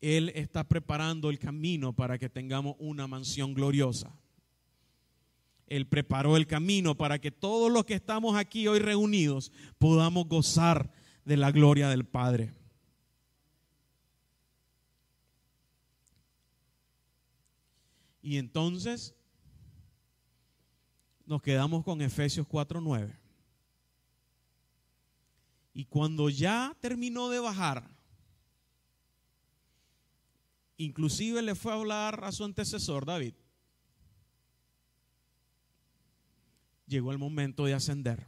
Él 0.00 0.30
está 0.34 0.64
preparando 0.64 1.28
el 1.30 1.38
camino 1.38 1.92
para 1.92 2.18
que 2.18 2.28
tengamos 2.28 2.76
una 2.78 3.06
mansión 3.06 3.54
gloriosa. 3.54 4.14
Él 5.66 5.86
preparó 5.86 6.36
el 6.36 6.46
camino 6.46 6.96
para 6.96 7.18
que 7.20 7.30
todos 7.30 7.70
los 7.70 7.84
que 7.84 7.94
estamos 7.94 8.36
aquí 8.36 8.66
hoy 8.66 8.80
reunidos 8.80 9.52
podamos 9.78 10.26
gozar 10.26 10.90
de 11.24 11.36
la 11.36 11.52
gloria 11.52 11.88
del 11.88 12.04
Padre. 12.04 12.52
Y 18.22 18.36
entonces 18.36 19.14
nos 21.24 21.40
quedamos 21.42 21.84
con 21.84 22.02
Efesios 22.02 22.46
4:9. 22.48 23.16
Y 25.72 25.84
cuando 25.84 26.28
ya 26.28 26.76
terminó 26.80 27.28
de 27.28 27.38
bajar, 27.38 27.88
inclusive 30.80 31.42
le 31.42 31.54
fue 31.54 31.72
a 31.72 31.76
hablar 31.76 32.24
a 32.24 32.32
su 32.32 32.42
antecesor 32.42 33.04
David, 33.04 33.34
llegó 36.86 37.12
el 37.12 37.18
momento 37.18 37.66
de 37.66 37.74
ascender. 37.74 38.26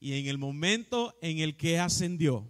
Y 0.00 0.18
en 0.18 0.26
el 0.26 0.36
momento 0.36 1.16
en 1.22 1.38
el 1.38 1.56
que 1.56 1.78
ascendió, 1.78 2.48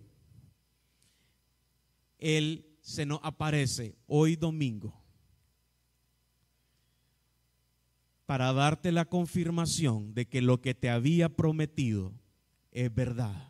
Él 2.18 2.66
se 2.80 3.04
nos 3.04 3.20
aparece 3.22 3.96
hoy 4.06 4.36
domingo 4.36 4.98
para 8.24 8.52
darte 8.54 8.90
la 8.90 9.04
confirmación 9.04 10.14
de 10.14 10.28
que 10.28 10.40
lo 10.40 10.62
que 10.62 10.74
te 10.74 10.88
había 10.88 11.28
prometido 11.28 12.14
es 12.70 12.94
verdad. 12.94 13.49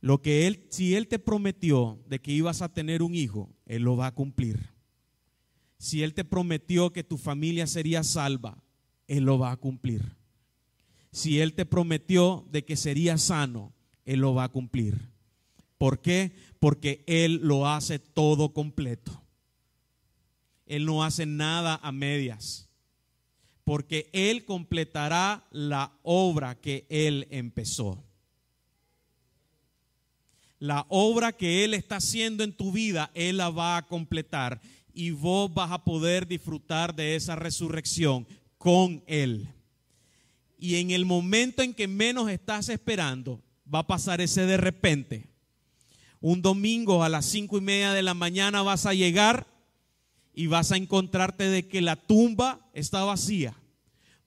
Lo 0.00 0.22
que 0.22 0.46
él, 0.46 0.66
si 0.70 0.94
él 0.94 1.08
te 1.08 1.18
prometió 1.18 2.02
de 2.08 2.20
que 2.20 2.32
ibas 2.32 2.62
a 2.62 2.72
tener 2.72 3.02
un 3.02 3.14
hijo, 3.14 3.50
él 3.66 3.82
lo 3.82 3.96
va 3.96 4.06
a 4.06 4.14
cumplir. 4.14 4.70
Si 5.78 6.02
él 6.02 6.14
te 6.14 6.24
prometió 6.24 6.92
que 6.92 7.04
tu 7.04 7.18
familia 7.18 7.66
sería 7.66 8.02
salva, 8.02 8.62
él 9.08 9.24
lo 9.24 9.38
va 9.38 9.50
a 9.50 9.56
cumplir. 9.56 10.16
Si 11.12 11.40
él 11.40 11.54
te 11.54 11.66
prometió 11.66 12.46
de 12.50 12.64
que 12.64 12.76
sería 12.76 13.18
sano, 13.18 13.72
él 14.04 14.20
lo 14.20 14.34
va 14.34 14.44
a 14.44 14.48
cumplir. 14.48 15.10
¿Por 15.76 16.00
qué? 16.00 16.32
Porque 16.58 17.04
él 17.06 17.40
lo 17.42 17.68
hace 17.68 17.98
todo 17.98 18.52
completo. 18.52 19.22
Él 20.66 20.86
no 20.86 21.02
hace 21.02 21.26
nada 21.26 21.80
a 21.82 21.92
medias 21.92 22.70
porque 23.70 24.10
Él 24.12 24.44
completará 24.44 25.46
la 25.52 25.92
obra 26.02 26.56
que 26.60 26.86
Él 26.88 27.28
empezó. 27.30 28.02
La 30.60 30.86
obra 30.90 31.32
que 31.32 31.64
Él 31.64 31.74
está 31.74 31.96
haciendo 31.96 32.44
en 32.44 32.52
tu 32.52 32.70
vida, 32.70 33.10
Él 33.14 33.38
la 33.38 33.50
va 33.50 33.78
a 33.78 33.86
completar 33.86 34.60
y 34.92 35.10
vos 35.10 35.52
vas 35.52 35.72
a 35.72 35.82
poder 35.82 36.28
disfrutar 36.28 36.94
de 36.94 37.16
esa 37.16 37.34
resurrección 37.34 38.28
con 38.58 39.02
Él. 39.06 39.48
Y 40.58 40.76
en 40.76 40.90
el 40.90 41.06
momento 41.06 41.62
en 41.62 41.74
que 41.74 41.88
menos 41.88 42.30
estás 42.30 42.68
esperando, 42.68 43.40
va 43.72 43.80
a 43.80 43.86
pasar 43.86 44.20
ese 44.20 44.44
de 44.46 44.58
repente. 44.58 45.26
Un 46.20 46.42
domingo 46.42 47.02
a 47.02 47.08
las 47.08 47.24
cinco 47.24 47.56
y 47.56 47.62
media 47.62 47.94
de 47.94 48.02
la 48.02 48.12
mañana 48.14 48.60
vas 48.60 48.84
a 48.84 48.92
llegar 48.92 49.46
y 50.34 50.46
vas 50.46 50.72
a 50.72 50.76
encontrarte 50.76 51.48
de 51.48 51.66
que 51.66 51.80
la 51.80 51.96
tumba 51.96 52.68
está 52.74 53.02
vacía 53.02 53.56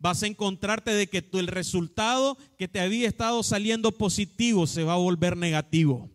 vas 0.04 0.22
a 0.22 0.28
encontrarte 0.28 0.92
de 0.92 1.08
que 1.08 1.26
el 1.32 1.48
resultado 1.48 2.38
que 2.58 2.68
te 2.68 2.82
había 2.82 3.08
estado 3.08 3.42
saliendo 3.42 3.94
positivo 3.94 4.68
se 4.68 4.84
va 4.84 4.96
a 4.96 4.98
volver 4.98 5.38
negativo. 5.38 6.10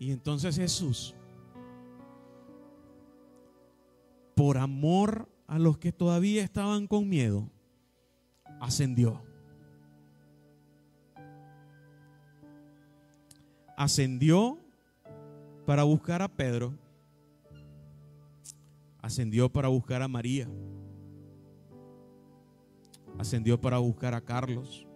Y 0.00 0.10
entonces 0.10 0.56
Jesús, 0.56 1.14
por 4.34 4.58
amor 4.58 5.28
a 5.46 5.60
los 5.60 5.78
que 5.78 5.92
todavía 5.92 6.42
estaban 6.42 6.88
con 6.88 7.08
miedo, 7.08 7.48
ascendió. 8.60 9.22
Ascendió 13.76 14.58
para 15.64 15.84
buscar 15.84 16.20
a 16.22 16.28
Pedro 16.28 16.74
Ascendió 19.02 19.50
para 19.50 19.68
buscar 19.68 20.02
a 20.02 20.08
María. 20.08 20.46
Ascendió 23.18 23.60
para 23.60 23.78
buscar 23.78 24.14
a 24.14 24.20
Carlos. 24.20 24.86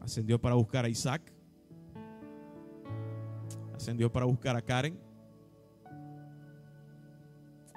Ascendió 0.00 0.40
para 0.40 0.54
buscar 0.54 0.84
a 0.84 0.88
Isaac. 0.88 1.32
Ascendió 3.80 4.12
para 4.12 4.26
buscar 4.26 4.54
a 4.56 4.60
Karen. 4.60 5.00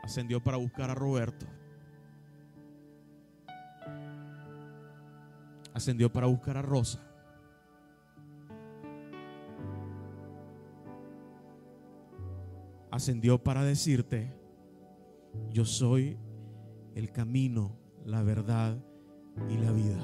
Ascendió 0.03 0.43
para 0.43 0.57
buscar 0.57 0.89
a 0.89 0.93
Roberto. 0.93 1.45
Ascendió 5.73 6.11
para 6.11 6.27
buscar 6.27 6.57
a 6.57 6.61
Rosa. 6.61 6.99
Ascendió 12.91 13.41
para 13.41 13.63
decirte, 13.63 14.35
yo 15.51 15.63
soy 15.63 16.17
el 16.95 17.13
camino, 17.13 17.77
la 18.03 18.23
verdad 18.23 18.77
y 19.49 19.57
la 19.57 19.71
vida. 19.71 20.03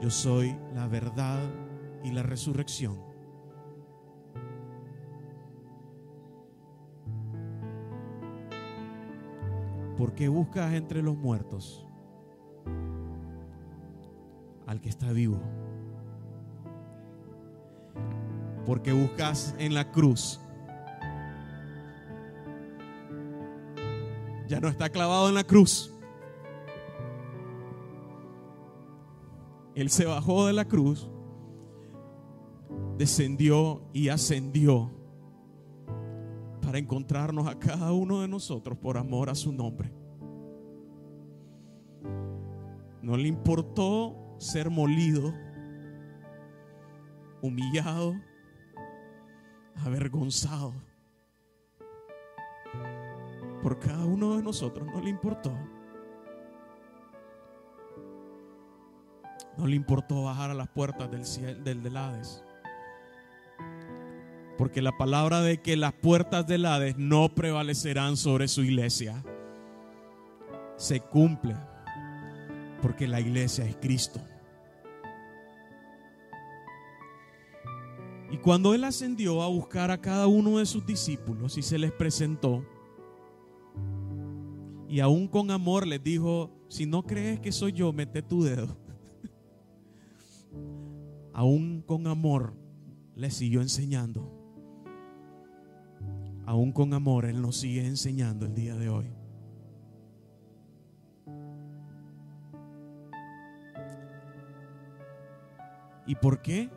Yo 0.00 0.10
soy 0.10 0.56
la 0.74 0.88
verdad 0.88 1.40
y 2.02 2.10
la 2.10 2.24
resurrección. 2.24 3.11
¿Por 10.02 10.16
qué 10.16 10.26
buscas 10.26 10.74
entre 10.74 11.00
los 11.00 11.16
muertos 11.16 11.86
al 14.66 14.80
que 14.80 14.88
está 14.88 15.12
vivo? 15.12 15.40
Porque 18.66 18.92
buscas 18.92 19.54
en 19.60 19.74
la 19.74 19.92
cruz 19.92 20.40
ya 24.48 24.58
no 24.58 24.66
está 24.66 24.88
clavado 24.90 25.28
en 25.28 25.36
la 25.36 25.44
cruz. 25.44 25.94
Él 29.76 29.88
se 29.88 30.04
bajó 30.04 30.48
de 30.48 30.52
la 30.52 30.64
cruz, 30.64 31.08
descendió 32.98 33.82
y 33.92 34.08
ascendió 34.08 34.90
para 36.72 36.80
encontrarnos 36.80 37.46
a 37.48 37.58
cada 37.58 37.92
uno 37.92 38.22
de 38.22 38.28
nosotros 38.28 38.78
por 38.78 38.96
amor 38.96 39.28
a 39.28 39.34
su 39.34 39.52
nombre. 39.52 39.92
No 43.02 43.14
le 43.14 43.28
importó 43.28 44.36
ser 44.38 44.70
molido, 44.70 45.34
humillado, 47.42 48.14
avergonzado 49.84 50.72
por 53.62 53.78
cada 53.78 54.06
uno 54.06 54.38
de 54.38 54.42
nosotros, 54.42 54.88
no 54.94 55.02
le 55.02 55.10
importó. 55.10 55.52
No 59.58 59.66
le 59.66 59.76
importó 59.76 60.22
bajar 60.22 60.50
a 60.50 60.54
las 60.54 60.68
puertas 60.68 61.10
del, 61.10 61.26
cielo, 61.26 61.62
del, 61.62 61.82
del 61.82 61.96
Hades. 61.98 62.42
Porque 64.62 64.80
la 64.80 64.96
palabra 64.96 65.40
de 65.40 65.60
que 65.60 65.76
las 65.76 65.92
puertas 65.92 66.46
del 66.46 66.66
Hades 66.66 66.96
no 66.96 67.34
prevalecerán 67.34 68.16
sobre 68.16 68.46
su 68.46 68.62
iglesia 68.62 69.24
se 70.76 71.00
cumple. 71.00 71.56
Porque 72.80 73.08
la 73.08 73.20
iglesia 73.20 73.64
es 73.64 73.74
Cristo. 73.74 74.20
Y 78.30 78.36
cuando 78.36 78.72
Él 78.72 78.84
ascendió 78.84 79.42
a 79.42 79.48
buscar 79.48 79.90
a 79.90 80.00
cada 80.00 80.28
uno 80.28 80.58
de 80.58 80.66
sus 80.66 80.86
discípulos 80.86 81.58
y 81.58 81.62
se 81.62 81.76
les 81.76 81.90
presentó, 81.90 82.64
y 84.88 85.00
aún 85.00 85.26
con 85.26 85.50
amor 85.50 85.88
les 85.88 86.04
dijo, 86.04 86.52
si 86.68 86.86
no 86.86 87.02
crees 87.02 87.40
que 87.40 87.50
soy 87.50 87.72
yo, 87.72 87.92
mete 87.92 88.22
tu 88.22 88.44
dedo. 88.44 88.76
aún 91.32 91.82
con 91.84 92.06
amor 92.06 92.54
les 93.16 93.34
siguió 93.34 93.60
enseñando. 93.60 94.41
Aún 96.46 96.72
con 96.72 96.92
amor 96.94 97.24
Él 97.24 97.40
nos 97.40 97.56
sigue 97.56 97.86
enseñando 97.86 98.46
el 98.46 98.54
día 98.54 98.74
de 98.76 98.88
hoy. 98.88 99.06
¿Y 106.06 106.14
por 106.16 106.42
qué? 106.42 106.68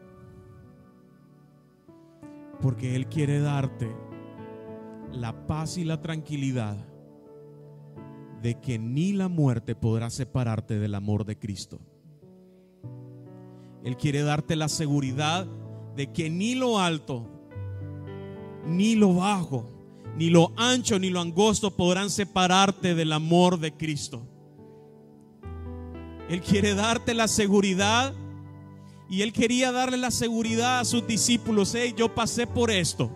Porque 2.61 2.95
Él 2.95 3.07
quiere 3.07 3.39
darte 3.39 3.91
la 5.11 5.47
paz 5.47 5.77
y 5.77 5.83
la 5.83 6.01
tranquilidad 6.01 6.77
de 8.41 8.59
que 8.59 8.77
ni 8.77 9.13
la 9.13 9.27
muerte 9.27 9.75
podrá 9.75 10.09
separarte 10.09 10.77
del 10.77 10.93
amor 10.93 11.25
de 11.25 11.37
Cristo. 11.37 11.79
Él 13.83 13.97
quiere 13.97 14.21
darte 14.23 14.55
la 14.55 14.67
seguridad 14.67 15.47
de 15.95 16.11
que 16.11 16.29
ni 16.29 16.55
lo 16.55 16.79
alto, 16.79 17.34
ni 18.65 18.95
lo 18.95 19.15
bajo, 19.15 19.65
ni 20.17 20.29
lo 20.29 20.51
ancho, 20.55 20.99
ni 20.99 21.09
lo 21.09 21.21
angosto 21.21 21.71
podrán 21.71 22.09
separarte 22.09 22.95
del 22.95 23.11
amor 23.11 23.59
de 23.59 23.73
Cristo. 23.73 24.27
Él 26.29 26.41
quiere 26.41 26.73
darte 26.73 27.13
la 27.13 27.27
seguridad 27.27 28.13
y 29.09 29.21
él 29.21 29.31
quería 29.31 29.71
darle 29.71 29.97
la 29.97 30.11
seguridad 30.11 30.79
a 30.79 30.85
sus 30.85 31.05
discípulos. 31.05 31.75
Hey, 31.75 31.93
yo 31.95 32.13
pasé 32.13 32.47
por 32.47 32.71
esto. 32.71 33.11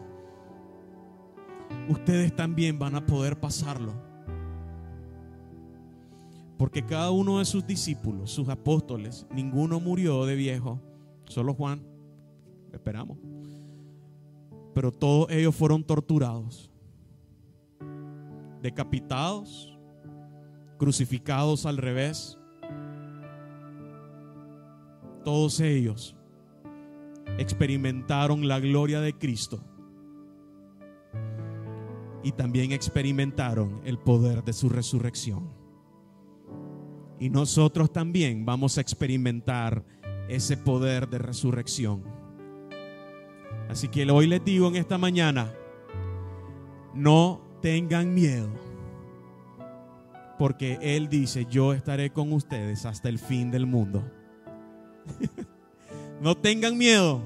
Ustedes 1.87 2.35
también 2.35 2.77
van 2.77 2.95
a 2.95 3.05
poder 3.05 3.39
pasarlo 3.39 3.93
Porque 6.57 6.85
cada 6.85 7.09
uno 7.09 7.39
de 7.39 7.45
sus 7.45 7.65
discípulos, 7.65 8.31
sus 8.31 8.49
apóstoles, 8.49 9.25
ninguno 9.31 9.79
murió 9.79 10.25
de 10.25 10.35
viejo, 10.35 10.79
solo 11.25 11.53
Juan, 11.53 11.81
esperamos. 12.73 13.17
Pero 14.79 14.93
todos 14.93 15.29
ellos 15.29 15.53
fueron 15.53 15.83
torturados, 15.83 16.71
decapitados, 18.61 19.77
crucificados 20.77 21.65
al 21.65 21.75
revés. 21.75 22.39
Todos 25.25 25.59
ellos 25.59 26.15
experimentaron 27.37 28.47
la 28.47 28.61
gloria 28.61 29.01
de 29.01 29.11
Cristo 29.17 29.61
y 32.23 32.31
también 32.31 32.71
experimentaron 32.71 33.81
el 33.83 33.99
poder 33.99 34.45
de 34.45 34.53
su 34.53 34.69
resurrección. 34.69 35.49
Y 37.19 37.29
nosotros 37.29 37.91
también 37.91 38.45
vamos 38.45 38.77
a 38.77 38.81
experimentar 38.81 39.83
ese 40.29 40.55
poder 40.55 41.09
de 41.09 41.17
resurrección. 41.17 42.18
Así 43.69 43.87
que 43.87 44.09
hoy 44.09 44.25
les 44.25 44.43
digo 44.43 44.67
en 44.67 44.75
esta 44.75 44.97
mañana, 44.97 45.53
no 46.95 47.39
tengan 47.61 48.13
miedo, 48.15 48.49
porque 50.39 50.79
Él 50.81 51.07
dice, 51.07 51.45
yo 51.49 51.73
estaré 51.73 52.09
con 52.09 52.33
ustedes 52.33 52.85
hasta 52.85 53.09
el 53.09 53.19
fin 53.19 53.51
del 53.51 53.67
mundo. 53.67 54.03
no 56.21 56.35
tengan 56.35 56.77
miedo, 56.77 57.21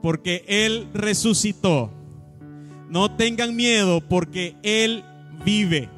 porque 0.00 0.44
Él 0.46 0.88
resucitó. 0.94 1.90
No 2.88 3.16
tengan 3.16 3.56
miedo, 3.56 4.00
porque 4.00 4.56
Él 4.62 5.04
vive. 5.44 5.88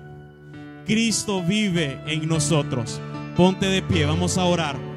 Cristo 0.87 1.43
vive 1.43 2.01
en 2.07 2.27
nosotros. 2.27 2.99
Ponte 3.37 3.67
de 3.67 3.83
pie, 3.83 4.07
vamos 4.07 4.39
a 4.39 4.45
orar. 4.45 4.92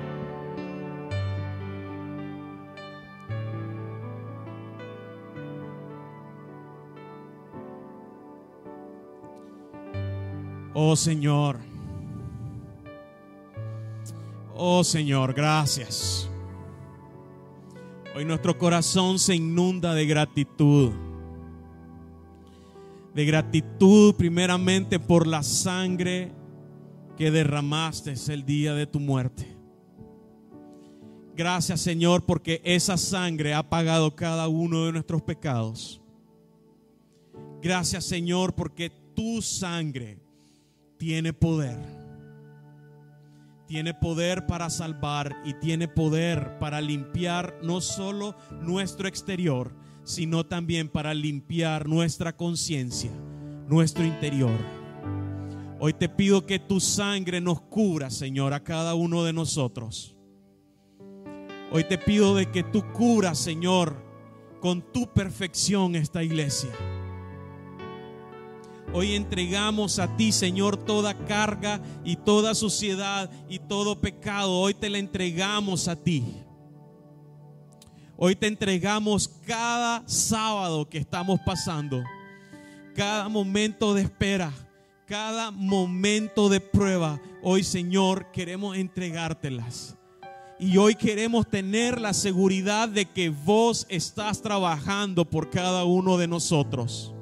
Oh 10.78 10.98
Señor. 10.98 11.58
Oh 14.54 14.84
Señor, 14.84 15.34
gracias. 15.34 16.30
Hoy 18.14 18.26
nuestro 18.26 18.58
corazón 18.58 19.18
se 19.18 19.36
inunda 19.36 19.94
de 19.94 20.06
gratitud. 20.06 20.92
De 23.14 23.24
gratitud 23.24 24.16
primeramente 24.16 25.00
por 25.00 25.28
la 25.28 25.44
sangre 25.44 26.34
que 27.16 27.32
derramaste 27.32 28.14
el 28.28 28.46
día 28.46 28.74
de 28.74 28.86
tu 28.86 29.00
muerte. 29.00 29.56
Gracias 31.38 31.80
Señor 31.80 32.26
porque 32.26 32.62
esa 32.66 32.98
sangre 32.98 33.54
ha 33.54 33.70
pagado 33.70 34.14
cada 34.14 34.50
uno 34.50 34.88
de 34.88 34.92
nuestros 34.92 35.22
pecados. 35.22 36.02
Gracias 37.62 38.04
Señor 38.04 38.54
porque 38.56 38.90
tu 39.16 39.42
sangre 39.42 40.25
tiene 40.98 41.34
poder. 41.34 41.78
Tiene 43.68 43.94
poder 43.94 44.46
para 44.46 44.70
salvar 44.70 45.36
y 45.44 45.54
tiene 45.56 45.88
poder 45.88 46.60
para 46.60 46.82
limpiar 46.82 47.58
no 47.64 47.82
solo 47.82 48.36
nuestro 48.62 49.08
exterior, 49.08 49.76
sino 50.04 50.46
también 50.46 50.88
para 50.88 51.14
limpiar 51.14 51.88
nuestra 51.88 52.36
conciencia, 52.36 53.12
nuestro 53.68 54.06
interior. 54.06 54.58
Hoy 55.80 55.94
te 55.94 56.08
pido 56.08 56.46
que 56.46 56.60
tu 56.60 56.80
sangre 56.80 57.42
nos 57.42 57.60
cubra, 57.60 58.10
Señor, 58.10 58.54
a 58.54 58.64
cada 58.64 58.94
uno 58.94 59.24
de 59.24 59.34
nosotros. 59.34 60.16
Hoy 61.72 61.84
te 61.84 61.98
pido 61.98 62.36
de 62.36 62.52
que 62.52 62.64
tú 62.64 62.84
cubras, 62.94 63.40
Señor, 63.40 63.96
con 64.62 64.82
tu 64.94 65.12
perfección 65.12 65.96
esta 65.96 66.24
iglesia. 66.24 66.70
Hoy 68.96 69.14
entregamos 69.14 70.00
a 70.00 70.16
ti, 70.16 70.32
Señor, 70.32 70.78
toda 70.78 71.14
carga 71.26 71.82
y 72.06 72.16
toda 72.16 72.56
suciedad 72.56 73.30
y 73.50 73.60
todo 73.60 74.00
pecado. 74.00 74.54
Hoy 74.58 74.74
te 74.74 74.90
la 74.90 75.00
entregamos 75.00 75.90
a 75.90 75.98
ti. 75.98 76.24
Hoy 78.16 78.38
te 78.38 78.48
entregamos 78.48 79.28
cada 79.46 80.08
sábado 80.08 80.88
que 80.88 80.98
estamos 80.98 81.42
pasando, 81.46 82.02
cada 82.96 83.28
momento 83.28 83.94
de 83.94 84.04
espera 84.04 84.54
cada 85.06 85.52
momento 85.52 86.50
de 86.50 86.60
prueba, 86.60 87.22
hoy 87.44 87.64
Señor 87.64 88.32
queremos 88.32 88.76
entregártelas. 88.76 89.96
Y 90.58 90.78
hoy 90.78 90.96
queremos 90.96 91.48
tener 91.48 92.00
la 92.00 92.14
seguridad 92.14 92.90
de 92.90 93.06
que 93.06 93.30
vos 93.30 93.86
estás 93.90 94.42
trabajando 94.42 95.26
por 95.26 95.50
cada 95.50 95.84
uno 95.84 96.18
de 96.18 96.28
nosotros. 96.28 97.15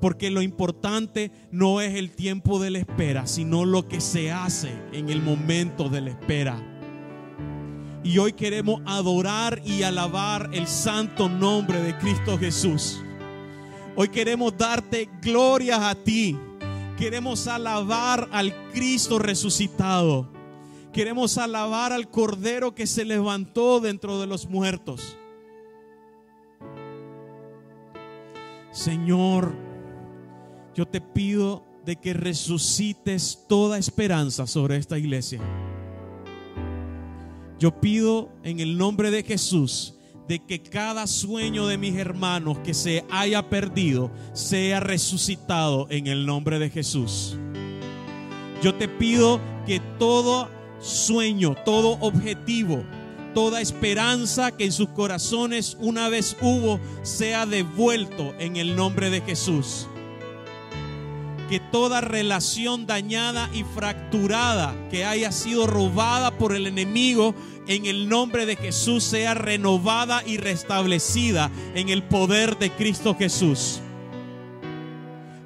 Porque 0.00 0.30
lo 0.30 0.42
importante 0.42 1.30
no 1.50 1.80
es 1.80 1.94
el 1.94 2.10
tiempo 2.10 2.60
de 2.60 2.70
la 2.70 2.78
espera, 2.78 3.26
sino 3.26 3.64
lo 3.64 3.88
que 3.88 4.00
se 4.00 4.30
hace 4.30 4.70
en 4.92 5.08
el 5.08 5.22
momento 5.22 5.88
de 5.88 6.00
la 6.00 6.10
espera. 6.10 6.62
Y 8.04 8.18
hoy 8.18 8.32
queremos 8.32 8.80
adorar 8.86 9.60
y 9.64 9.82
alabar 9.82 10.50
el 10.52 10.66
santo 10.66 11.28
nombre 11.28 11.82
de 11.82 11.96
Cristo 11.98 12.38
Jesús. 12.38 13.02
Hoy 13.96 14.08
queremos 14.08 14.56
darte 14.56 15.08
glorias 15.20 15.80
a 15.80 15.94
ti 15.94 16.38
Queremos 16.98 17.46
alabar 17.46 18.28
al 18.32 18.52
Cristo 18.72 19.20
resucitado. 19.20 20.28
Queremos 20.92 21.38
alabar 21.38 21.92
al 21.92 22.10
Cordero 22.10 22.74
que 22.74 22.88
se 22.88 23.04
levantó 23.04 23.78
dentro 23.78 24.20
de 24.20 24.26
los 24.26 24.48
muertos. 24.48 25.16
Señor, 28.72 29.54
yo 30.78 30.86
te 30.86 31.00
pido 31.00 31.64
de 31.84 31.96
que 31.96 32.12
resucites 32.12 33.46
toda 33.48 33.78
esperanza 33.78 34.46
sobre 34.46 34.76
esta 34.76 34.96
iglesia. 34.96 35.40
Yo 37.58 37.80
pido 37.80 38.30
en 38.44 38.60
el 38.60 38.78
nombre 38.78 39.10
de 39.10 39.24
Jesús 39.24 39.96
de 40.28 40.38
que 40.38 40.62
cada 40.62 41.08
sueño 41.08 41.66
de 41.66 41.78
mis 41.78 41.96
hermanos 41.96 42.58
que 42.60 42.74
se 42.74 43.04
haya 43.10 43.50
perdido 43.50 44.12
sea 44.34 44.78
resucitado 44.78 45.88
en 45.90 46.06
el 46.06 46.26
nombre 46.26 46.60
de 46.60 46.70
Jesús. 46.70 47.36
Yo 48.62 48.72
te 48.76 48.86
pido 48.86 49.40
que 49.66 49.80
todo 49.98 50.48
sueño, 50.78 51.56
todo 51.64 51.98
objetivo, 51.98 52.84
toda 53.34 53.60
esperanza 53.60 54.56
que 54.56 54.66
en 54.66 54.72
sus 54.72 54.90
corazones 54.90 55.76
una 55.80 56.08
vez 56.08 56.36
hubo 56.40 56.78
sea 57.02 57.46
devuelto 57.46 58.32
en 58.38 58.54
el 58.56 58.76
nombre 58.76 59.10
de 59.10 59.22
Jesús. 59.22 59.88
Que 61.48 61.60
toda 61.60 62.00
relación 62.00 62.86
dañada 62.86 63.48
y 63.54 63.64
fracturada 63.64 64.74
que 64.90 65.04
haya 65.04 65.32
sido 65.32 65.66
robada 65.66 66.36
por 66.36 66.54
el 66.54 66.66
enemigo 66.66 67.34
en 67.66 67.86
el 67.86 68.08
nombre 68.08 68.46
de 68.46 68.56
Jesús 68.56 69.04
sea 69.04 69.34
renovada 69.34 70.22
y 70.26 70.36
restablecida 70.38 71.50
en 71.74 71.88
el 71.88 72.02
poder 72.02 72.58
de 72.58 72.70
Cristo 72.70 73.14
Jesús. 73.14 73.80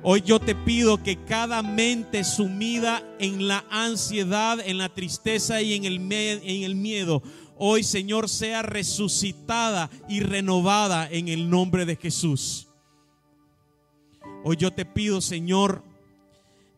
Hoy 0.04 0.22
yo 0.22 0.40
te 0.40 0.56
pido 0.56 1.00
que 1.00 1.16
cada 1.24 1.62
mente 1.62 2.24
sumida 2.24 3.04
en 3.20 3.46
la 3.46 3.64
ansiedad, 3.70 4.58
en 4.64 4.78
la 4.78 4.88
tristeza 4.88 5.62
y 5.62 5.74
en 5.74 5.84
el, 5.84 6.12
en 6.12 6.64
el 6.64 6.74
miedo, 6.74 7.22
hoy 7.56 7.84
Señor 7.84 8.28
sea 8.28 8.62
resucitada 8.62 9.90
y 10.08 10.18
renovada 10.18 11.08
en 11.08 11.28
el 11.28 11.48
nombre 11.48 11.86
de 11.86 11.94
Jesús. 11.94 12.66
Hoy 14.42 14.56
yo 14.56 14.72
te 14.72 14.84
pido, 14.84 15.20
Señor, 15.20 15.84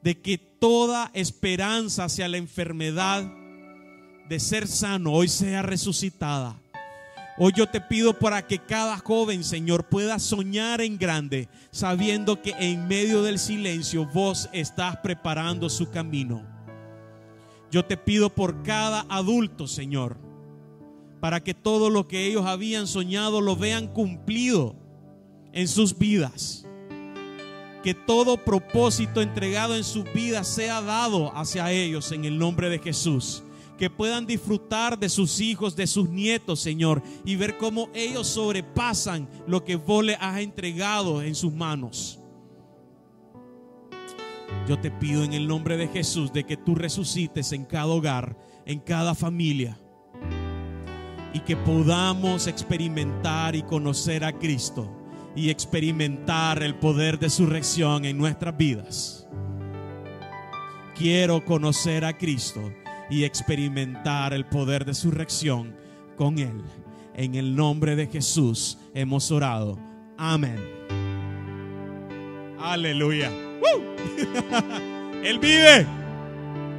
de 0.04 0.20
que 0.20 0.36
toda 0.36 1.10
esperanza 1.14 2.04
hacia 2.04 2.28
la 2.28 2.36
enfermedad, 2.36 3.24
de 4.28 4.38
ser 4.38 4.68
sano 4.68 5.12
hoy 5.12 5.28
sea 5.28 5.62
resucitada. 5.62 6.60
Hoy 7.38 7.52
yo 7.56 7.66
te 7.66 7.80
pido 7.80 8.16
para 8.18 8.46
que 8.46 8.58
cada 8.58 8.98
joven, 8.98 9.42
Señor, 9.42 9.88
pueda 9.88 10.18
soñar 10.18 10.82
en 10.82 10.98
grande, 10.98 11.48
sabiendo 11.70 12.42
que 12.42 12.50
en 12.50 12.86
medio 12.86 13.22
del 13.22 13.38
silencio 13.38 14.06
vos 14.12 14.50
estás 14.52 14.98
preparando 14.98 15.70
su 15.70 15.90
camino. 15.90 16.46
Yo 17.70 17.86
te 17.86 17.96
pido 17.96 18.28
por 18.28 18.62
cada 18.62 19.06
adulto, 19.08 19.66
Señor, 19.66 20.18
para 21.18 21.42
que 21.42 21.54
todo 21.54 21.88
lo 21.88 22.06
que 22.06 22.26
ellos 22.26 22.44
habían 22.44 22.86
soñado 22.86 23.40
lo 23.40 23.56
vean 23.56 23.88
cumplido 23.88 24.76
en 25.54 25.66
sus 25.66 25.96
vidas. 25.98 26.63
Que 27.84 27.94
todo 27.94 28.38
propósito 28.38 29.20
entregado 29.20 29.76
en 29.76 29.84
sus 29.84 30.10
vidas 30.12 30.48
sea 30.48 30.80
dado 30.80 31.36
hacia 31.36 31.70
ellos 31.70 32.10
en 32.10 32.24
el 32.24 32.38
nombre 32.38 32.68
de 32.68 32.80
Jesús 32.80 33.44
que 33.78 33.90
puedan 33.90 34.26
disfrutar 34.26 34.98
de 34.98 35.08
sus 35.08 35.40
hijos, 35.40 35.74
de 35.74 35.86
sus 35.86 36.08
nietos, 36.08 36.60
Señor, 36.60 37.02
y 37.24 37.36
ver 37.36 37.58
cómo 37.58 37.88
ellos 37.92 38.28
sobrepasan 38.28 39.28
lo 39.46 39.64
que 39.64 39.76
vos 39.76 40.04
les 40.04 40.16
has 40.20 40.40
entregado 40.40 41.22
en 41.22 41.34
sus 41.34 41.52
manos. 41.52 42.20
Yo 44.68 44.78
te 44.78 44.90
pido 44.90 45.24
en 45.24 45.34
el 45.34 45.46
nombre 45.46 45.76
de 45.76 45.88
Jesús 45.88 46.32
de 46.32 46.44
que 46.44 46.56
tú 46.56 46.74
resucites 46.74 47.52
en 47.52 47.64
cada 47.64 47.86
hogar, 47.86 48.38
en 48.64 48.78
cada 48.78 49.14
familia. 49.14 49.78
Y 51.32 51.40
que 51.40 51.56
podamos 51.56 52.46
experimentar 52.46 53.56
y 53.56 53.62
conocer 53.62 54.24
a 54.24 54.32
Cristo 54.32 55.03
y 55.36 55.50
experimentar 55.50 56.62
el 56.62 56.74
poder 56.76 57.18
de 57.18 57.30
su 57.30 57.46
resurrección 57.46 58.04
en 58.04 58.18
nuestras 58.18 58.56
vidas. 58.56 59.28
Quiero 60.94 61.44
conocer 61.44 62.04
a 62.04 62.16
Cristo 62.16 62.72
y 63.10 63.24
experimentar 63.24 64.32
el 64.32 64.44
poder 64.46 64.84
de 64.84 64.94
su 64.94 65.10
resurrección 65.10 65.74
con 66.16 66.38
Él. 66.38 66.62
En 67.14 67.34
el 67.34 67.54
nombre 67.54 67.96
de 67.96 68.06
Jesús 68.06 68.78
hemos 68.94 69.30
orado. 69.30 69.78
Amén. 70.16 70.58
Aleluya. 72.58 73.30
Él 75.24 75.38
vive. 75.38 76.03